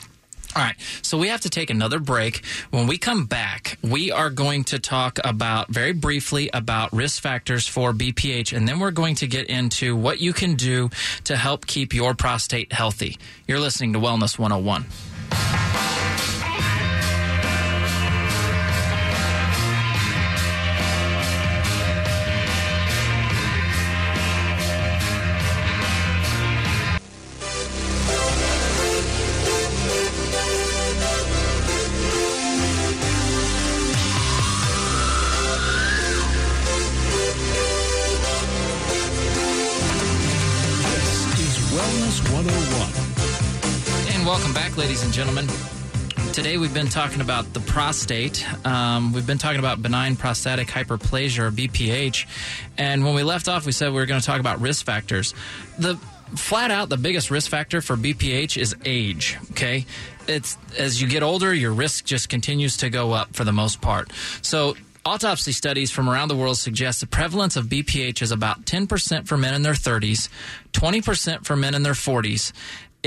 [0.58, 2.43] all right, so we have to take another break.
[2.72, 7.68] When we come back, we are going to talk about very briefly about risk factors
[7.68, 10.89] for BPH, and then we're going to get into what you can do
[11.26, 13.20] to help keep your prostate healthy.
[13.47, 16.07] You're listening to Wellness 101.
[45.18, 45.47] Gentlemen.
[46.32, 48.45] Today we've been talking about the prostate.
[48.63, 52.28] Um, we've been talking about benign prostatic hyperplasia or BPH.
[52.78, 55.34] And when we left off, we said we were going to talk about risk factors.
[55.80, 55.95] The
[56.36, 59.39] flat out, the biggest risk factor for BPH is age.
[59.53, 59.88] Okay.
[60.28, 63.82] It's as you get older, your risk just continues to go up for the most
[63.82, 64.11] part.
[64.43, 64.76] So
[65.07, 69.38] Autopsy studies from around the world suggest the prevalence of BPH is about 10% for
[69.38, 70.28] men in their 30s,
[70.74, 72.51] 20% for men in their 40s.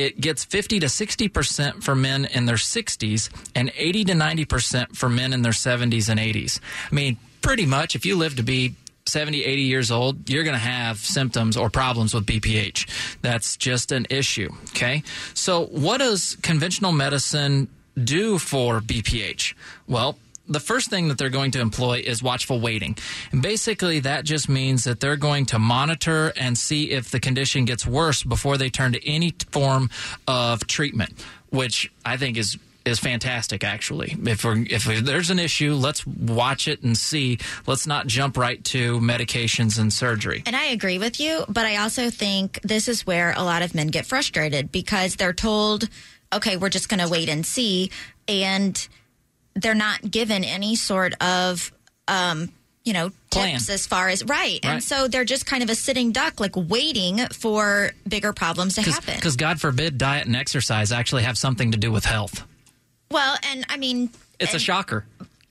[0.00, 5.10] It gets 50 to 60% for men in their 60s, and 80 to 90% for
[5.10, 6.58] men in their 70s and 80s.
[6.90, 8.76] I mean, pretty much if you live to be
[9.06, 12.88] 70, 80 years old, you're going to have symptoms or problems with BPH.
[13.20, 14.50] That's just an issue.
[14.70, 15.02] Okay.
[15.34, 17.68] So, what does conventional medicine
[18.02, 19.54] do for BPH?
[19.86, 20.16] Well,
[20.50, 22.96] the first thing that they're going to employ is watchful waiting.
[23.32, 27.64] And basically, that just means that they're going to monitor and see if the condition
[27.64, 29.90] gets worse before they turn to any form
[30.26, 31.12] of treatment,
[31.50, 36.82] which I think is is fantastic actually if if there's an issue let's watch it
[36.82, 41.44] and see let's not jump right to medications and surgery And I agree with you,
[41.46, 45.34] but I also think this is where a lot of men get frustrated because they're
[45.34, 45.88] told,
[46.32, 47.90] okay, we're just going to wait and see.
[48.26, 48.88] And
[49.54, 51.72] they're not given any sort of,
[52.08, 52.50] um,
[52.84, 53.52] you know, Plan.
[53.52, 54.38] tips as far as right.
[54.38, 54.60] Right.
[54.64, 58.82] And so they're just kind of a sitting duck, like waiting for bigger problems to
[58.82, 59.14] happen.
[59.16, 62.44] because god forbid diet and exercise actually have something to do with health
[63.12, 65.04] well, and I mean, it's a shocker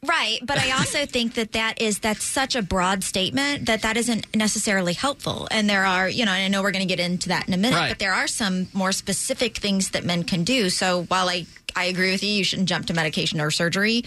[0.05, 3.97] Right, but I also think that that is that's such a broad statement that that
[3.97, 5.45] isn't necessarily helpful.
[5.51, 7.53] And there are, you know, and I know we're going to get into that in
[7.53, 7.89] a minute, Right.
[7.89, 10.69] but there are some more specific things that men can do.
[10.69, 11.45] So while I
[11.75, 14.03] I agree with you, you shouldn't jump to medication or surgery.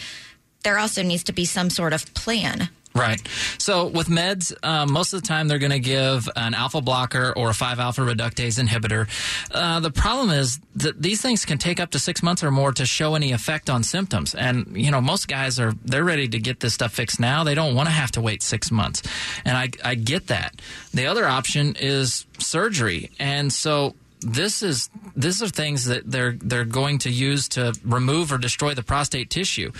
[0.62, 2.68] There also needs to be some sort of plan.
[2.94, 3.26] Right.
[3.58, 7.32] So with meds, um, most of the time they're going to give an alpha blocker
[7.36, 9.08] or a 5 alpha reductase inhibitor.
[9.50, 12.72] Uh, the problem is that these things can take up to six months or more
[12.72, 14.34] to show any effect on symptoms.
[14.34, 17.44] And, you know, most guys are, they're ready to get this stuff fixed now.
[17.44, 19.02] They don't want to have to wait six months.
[19.44, 20.60] And I, I get that.
[20.92, 23.10] The other option is surgery.
[23.18, 28.32] And so this is these are things that they're they're going to use to remove
[28.32, 29.72] or destroy the prostate tissue,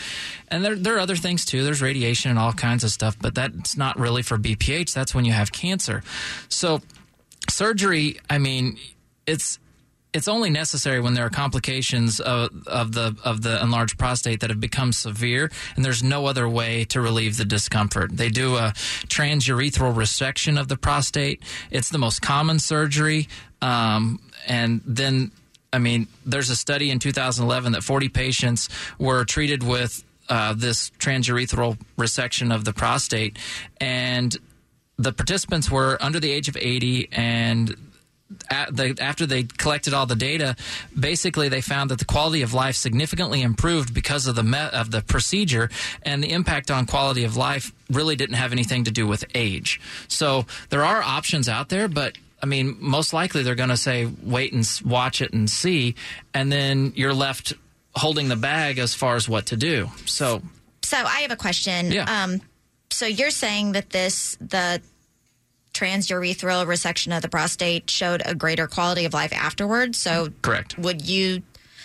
[0.49, 1.65] and there there are other things too.
[1.65, 4.93] There's radiation and all kinds of stuff, but that's not really for BPH.
[4.93, 6.03] That's when you have cancer.
[6.49, 6.81] So
[7.49, 8.79] surgery, I mean,
[9.27, 9.59] it's
[10.13, 14.51] it's only necessary when there are complications of, of the of the enlarged prostate that
[14.51, 18.11] have become severe, and there's no other way to relieve the discomfort.
[18.17, 18.73] They do a
[19.07, 21.43] transurethral resection of the prostate.
[21.71, 23.29] It's the most common surgery,
[23.63, 25.31] um, and then
[25.73, 30.91] I mean, there's a study in 2011 that 40 patients were treated with uh, this
[30.99, 33.39] transurethral resection of the prostate,
[33.81, 34.37] and
[34.99, 37.75] the participants were under the age of 80 and
[38.49, 40.57] the, after they collected all the data,
[40.99, 44.91] basically they found that the quality of life significantly improved because of the me- of
[44.91, 45.71] the procedure,
[46.03, 49.81] and the impact on quality of life really didn't have anything to do with age.
[50.09, 54.11] So there are options out there, but I mean, most likely they're going to say
[54.23, 55.95] wait and watch it and see,
[56.35, 57.53] and then you're left
[57.95, 59.91] holding the bag as far as what to do.
[60.07, 60.43] So
[60.83, 61.93] So I have a question.
[61.93, 62.25] Yeah.
[62.25, 62.41] Um,
[62.91, 64.81] so you're saying that this the
[65.73, 69.99] transurethral resection of the prostate showed a greater quality of life afterwards.
[69.99, 70.79] So correct.
[70.79, 71.43] would you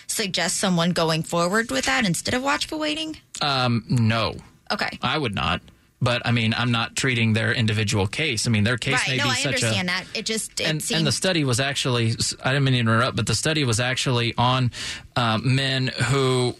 [0.08, 3.18] suggest someone going forward with that instead of watchful waiting?
[3.42, 4.36] Um, no.
[4.72, 4.98] Okay.
[5.02, 5.62] I would not.
[6.00, 8.46] But I mean, I'm not treating their individual case.
[8.46, 9.10] I mean, their case Right.
[9.10, 10.06] may No, be I such understand a that.
[10.14, 13.16] It just it and, seems and the study was actually I didn't mean to interrupt,
[13.16, 14.72] but the study was actually on
[15.16, 16.56] um, men who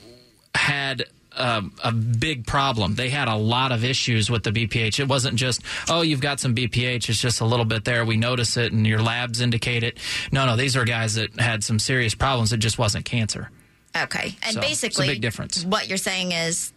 [0.56, 1.06] had.
[1.40, 2.96] Um, a big problem.
[2.96, 5.00] They had a lot of issues with the BPH.
[5.00, 7.10] It wasn't just, oh, you've got some BPH.
[7.10, 8.04] It's just a little bit there.
[8.06, 10.00] We notice it, and your labs indicate it.
[10.32, 12.54] No, no, these are guys that had some serious problems.
[12.54, 13.52] It just wasn't cancer.
[13.96, 14.36] okay.
[14.42, 15.64] And So, a basically, big difference.
[15.64, 16.74] What you're saying is.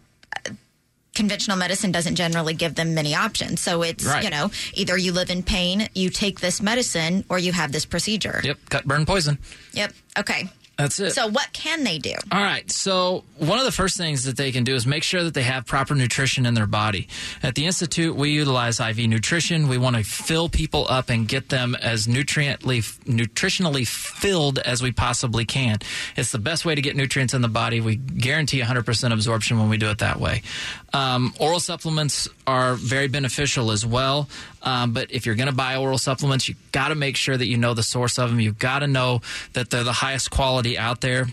[1.13, 3.61] Conventional medicine doesn't generally give them many options.
[3.61, 4.23] So it's, Right.
[4.23, 7.85] you know, either you live in pain, you take this medicine, or you have this
[7.85, 8.41] procedure.
[8.43, 9.37] Yep, cut, burn, poison.
[9.73, 9.93] Yep.
[10.19, 10.49] Okay.
[10.81, 11.11] That's it.
[11.11, 12.15] So what can they do?
[12.31, 12.69] All right.
[12.71, 15.43] So, one of the first things that they can do is make sure that they
[15.43, 17.07] have proper nutrition in their body.
[17.43, 19.67] At the Institute, we utilize IV nutrition.
[19.67, 24.91] We want to fill people up and get them as nutriently, nutritionally filled as we
[24.91, 25.77] possibly can.
[26.15, 27.79] It's the best way to get nutrients in the body.
[27.79, 30.41] We guarantee 100% absorption when we do it that way.
[30.93, 34.27] Um, oral supplements are very beneficial as well.
[34.63, 37.47] Um, but if you're going to buy oral supplements, you got to make sure that
[37.47, 38.39] you know the source of them.
[38.39, 39.21] You've got to know
[39.53, 41.27] that they're the highest quality out there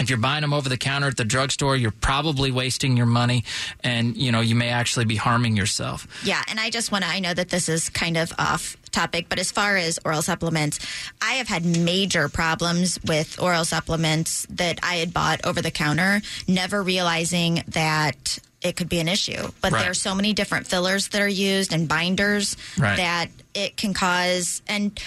[0.00, 3.44] if you're buying them over the counter at the drugstore, you're probably wasting your money
[3.82, 6.06] and, you know, you may actually be harming yourself.
[6.24, 9.26] Yeah, and I just want to, I know that this is kind of off topic,
[9.28, 10.78] but as far as oral supplements,
[11.20, 16.22] I have had major problems with oral supplements that I had bought over the counter,
[16.46, 19.50] never realizing that it could be an issue.
[19.60, 19.82] But Right.
[19.82, 22.96] there are so many different fillers that are used and binders Right.
[22.96, 24.98] that it can cause, and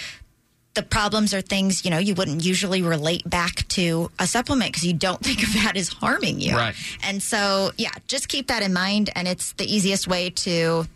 [0.74, 4.86] the problems are things you know you wouldn't usually relate back to a supplement because
[4.86, 6.74] you don't think of that as harming you Right.
[7.02, 10.88] and so yeah just keep that in mind and it's the easiest way to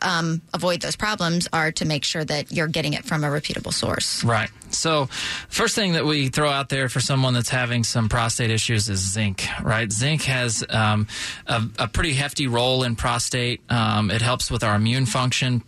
[0.00, 3.72] um, avoid those problems are to make sure that you're getting it from a reputable
[3.72, 4.50] source Right.
[4.70, 5.06] So,
[5.48, 9.00] first thing that we throw out there for someone that's having some prostate issues is
[9.00, 9.90] zinc, right?
[9.90, 11.06] Zinc has um,
[11.46, 13.60] a, a pretty hefty role in prostate.
[13.70, 15.62] Um, it helps with our immune function.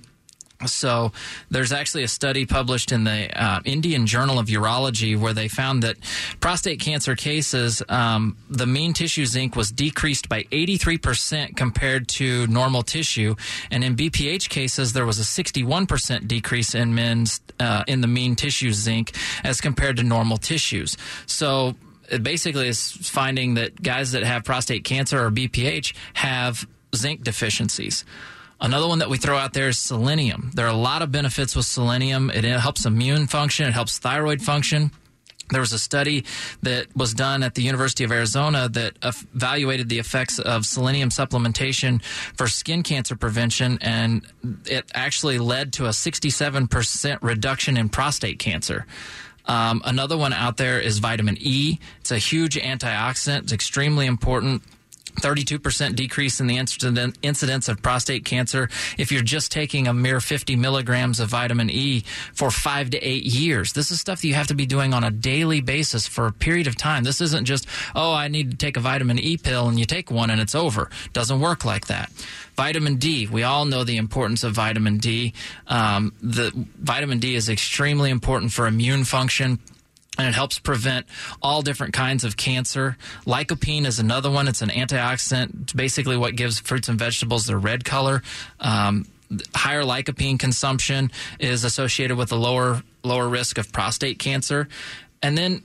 [0.66, 1.12] So
[1.50, 5.82] there's actually a study published in the uh, Indian Journal of Urology where they found
[5.82, 5.96] that
[6.40, 12.82] prostate cancer cases, um, the mean tissue zinc was decreased by 83% compared to normal
[12.82, 13.34] tissue,
[13.70, 18.36] and in BPH cases there was a 61% decrease in men's uh, in the mean
[18.36, 20.96] tissue zinc as compared to normal tissues.
[21.26, 21.74] So
[22.10, 28.04] it basically is finding that guys that have prostate cancer or BPH have zinc deficiencies.
[28.60, 30.50] Another one that we throw out there is selenium.
[30.54, 32.30] There are a lot of benefits with selenium.
[32.30, 34.90] It helps immune function, it helps thyroid function.
[35.50, 36.24] There was a study
[36.62, 42.02] that was done at the University of Arizona that evaluated the effects of selenium supplementation
[42.02, 44.26] for skin cancer prevention, and
[44.64, 48.86] it actually led to a 67% reduction in prostate cancer.
[49.46, 51.78] Um, another one out there is vitamin E.
[52.00, 53.42] It's a huge antioxidant.
[53.42, 54.62] It's extremely important.
[55.16, 60.56] 32% decrease in the incidence of prostate cancer if you're just taking a mere 50
[60.56, 63.72] milligrams of vitamin E for five to eight years.
[63.72, 66.32] This is stuff that you have to be doing on a daily basis for a
[66.32, 67.04] period of time.
[67.04, 70.10] This isn't just, oh, I need to take a vitamin E pill and you take
[70.10, 70.90] one and it's over.
[71.12, 72.10] Doesn't work like that.
[72.56, 73.26] Vitamin D.
[73.26, 75.32] We all know the importance of vitamin D.
[75.66, 79.58] Um, the vitamin D is extremely important for immune function
[80.18, 81.06] and it helps prevent
[81.42, 82.96] all different kinds of cancer.
[83.26, 84.48] Lycopene is another one.
[84.48, 85.62] It's an antioxidant.
[85.62, 88.22] It's basically what gives fruits and vegetables their red color.
[88.60, 89.06] Um,
[89.54, 94.68] higher lycopene consumption is associated with a lower lower risk of prostate cancer.
[95.22, 95.62] And then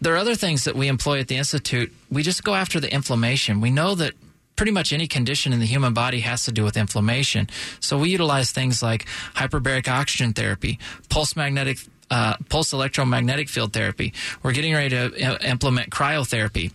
[0.00, 1.92] there are other things that we employ at the institute.
[2.10, 3.60] We just go after the inflammation.
[3.60, 4.14] We know that
[4.56, 7.48] pretty much any condition in the human body has to do with inflammation.
[7.80, 10.78] So we utilize things like hyperbaric oxygen therapy,
[11.08, 11.78] pulse magnetic
[12.10, 14.12] uh, pulse electromagnetic field therapy.
[14.42, 16.72] We're getting ready to implement cryotherapy.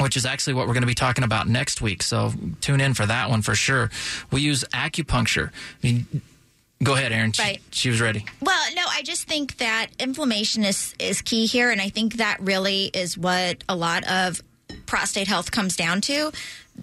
[0.00, 2.04] Which is actually what we're going to be talking about next week.
[2.04, 3.90] So tune in for that one for sure.
[4.30, 5.48] We use acupuncture.
[5.48, 5.52] I
[5.82, 6.06] mean,
[6.80, 7.32] go ahead, Erin.
[7.32, 7.60] She- Right.
[7.72, 8.24] she was ready.
[8.40, 12.38] Well, no, I just think that inflammation is is key here, and I think that
[12.40, 14.40] really is what a lot of
[14.86, 16.30] prostate health comes down to.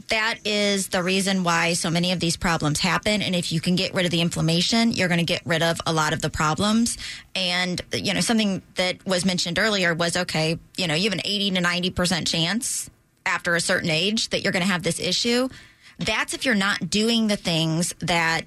[0.09, 3.21] That is the reason why so many of these problems happen.
[3.21, 5.79] And if you can get rid of the inflammation, you're going to get rid of
[5.85, 6.97] a lot of the problems.
[7.33, 11.21] And, you know, something that was mentioned earlier was okay, you know, you have an
[11.23, 12.89] 80 to 90% chance
[13.25, 15.49] after a certain age that you're going to have this issue.
[15.97, 18.41] That's if you're not doing the things that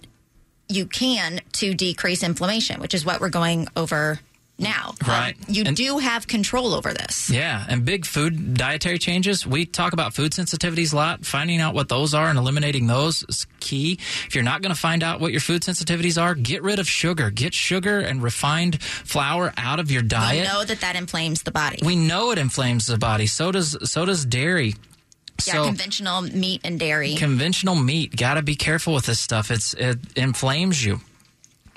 [0.68, 4.20] you can to decrease inflammation, which is what we're going over
[4.58, 4.94] now.
[5.04, 5.36] Um, Right.
[5.48, 7.30] you And- do have control over this.
[7.30, 9.46] Yeah, and big food dietary changes.
[9.46, 11.24] We talk about food sensitivities a lot.
[11.24, 13.98] Finding out what those are and eliminating those is key.
[14.26, 16.88] If you're not going to find out what your food sensitivities are, get rid of
[16.88, 17.30] sugar.
[17.30, 20.48] Get sugar and refined flour out of your You diet.
[20.48, 21.78] know that that inflames the body.
[21.82, 23.26] we know it inflames the body.
[23.26, 24.74] So does so does dairy.
[25.46, 27.14] yeah, so conventional meat and dairy.
[27.14, 28.16] conventional meat.
[28.16, 29.50] Got to be careful with this stuff.
[29.52, 31.00] It's it inflames you.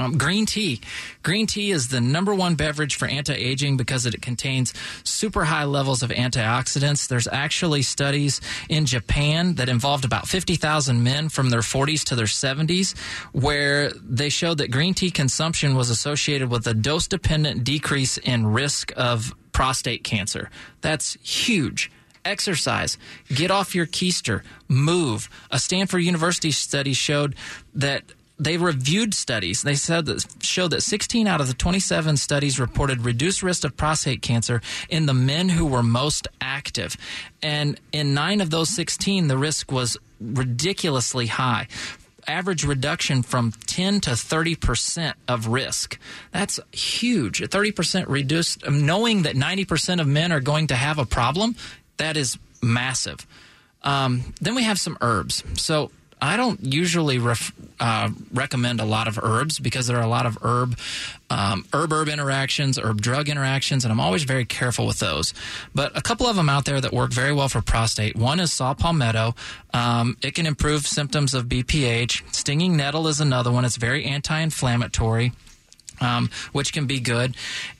[0.01, 0.81] Um, green tea.
[1.21, 4.73] Green tea is the number one beverage for anti-aging because it contains
[5.03, 7.07] super high levels of antioxidants.
[7.07, 12.25] There's actually studies in Japan that involved about 50,000 men from their 40s to their
[12.25, 12.97] 70s
[13.31, 18.91] where they showed that green tea consumption was associated with a dose-dependent decrease in risk
[18.97, 20.49] of prostate cancer.
[20.81, 21.91] That's huge.
[22.25, 22.97] Exercise.
[23.29, 24.41] Get off your keister.
[24.67, 25.29] Move.
[25.51, 27.35] A Stanford University study showed
[27.75, 28.03] that
[28.41, 29.61] they reviewed studies.
[29.61, 33.77] They said that showed that 16 out of the 27 studies reported reduced risk of
[33.77, 36.97] prostate cancer in the men who were most active,
[37.43, 41.67] and in nine of those 16, the risk was ridiculously high.
[42.27, 45.99] Average reduction from 10 to 30 percent of risk.
[46.31, 47.47] That's huge.
[47.47, 48.67] 30 percent reduced.
[48.67, 51.55] Knowing that 90 percent of men are going to have a problem,
[51.97, 53.25] that is massive.
[53.83, 55.43] Um, then we have some herbs.
[55.55, 55.91] So
[56.21, 60.27] I don't usually ref, uh, recommend a lot of herbs because there are a lot
[60.27, 60.77] of herb
[61.31, 65.33] um, herb herb interactions, herb drug interactions, and I'm always very careful with those.
[65.73, 68.15] But a couple of them out there that work very well for prostate.
[68.15, 69.33] One is saw palmetto.
[69.73, 72.35] Um, it can improve symptoms of BPH.
[72.35, 73.65] Stinging nettle is another one.
[73.65, 75.31] It's very anti-inflammatory.
[75.99, 77.35] Um, which can be good.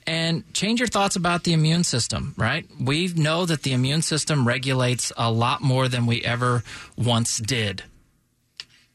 [0.06, 2.68] And change your thoughts about the immune system, right?
[2.80, 6.64] We know that the immune system regulates a lot more than we ever
[6.96, 7.82] once did.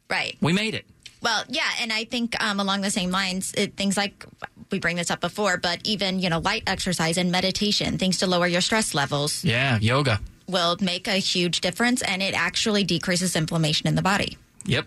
[0.09, 0.36] Right.
[0.40, 0.86] We made it.
[1.22, 4.24] Well, yeah, and I think um, along the same lines, it, things like
[4.70, 8.26] we bring this up before, but even you know light exercise and meditation, things to
[8.26, 9.44] lower your stress levels.
[9.44, 14.38] Yeah, yoga will make a huge difference, and it actually decreases inflammation in the body.
[14.66, 14.86] Yep.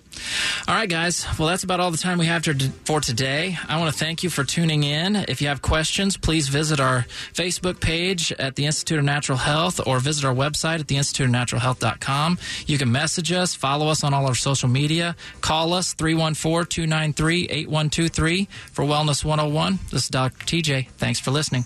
[0.67, 1.25] All right, guys.
[1.37, 2.53] Well, that's about all the time we have to,
[2.85, 3.57] for today.
[3.67, 5.15] I want to thank you for tuning in.
[5.15, 9.85] If you have questions, please visit our Facebook page at the Institute of Natural Health
[9.87, 12.37] or visit our website at theinstituteofnaturalhealth.com.
[12.67, 17.45] You can message us, follow us on all our social media, call us 314 293
[17.45, 19.79] 8123 for Wellness 101.
[19.91, 20.45] This is Dr.
[20.45, 20.89] TJ.
[20.91, 21.63] Thanks for listening.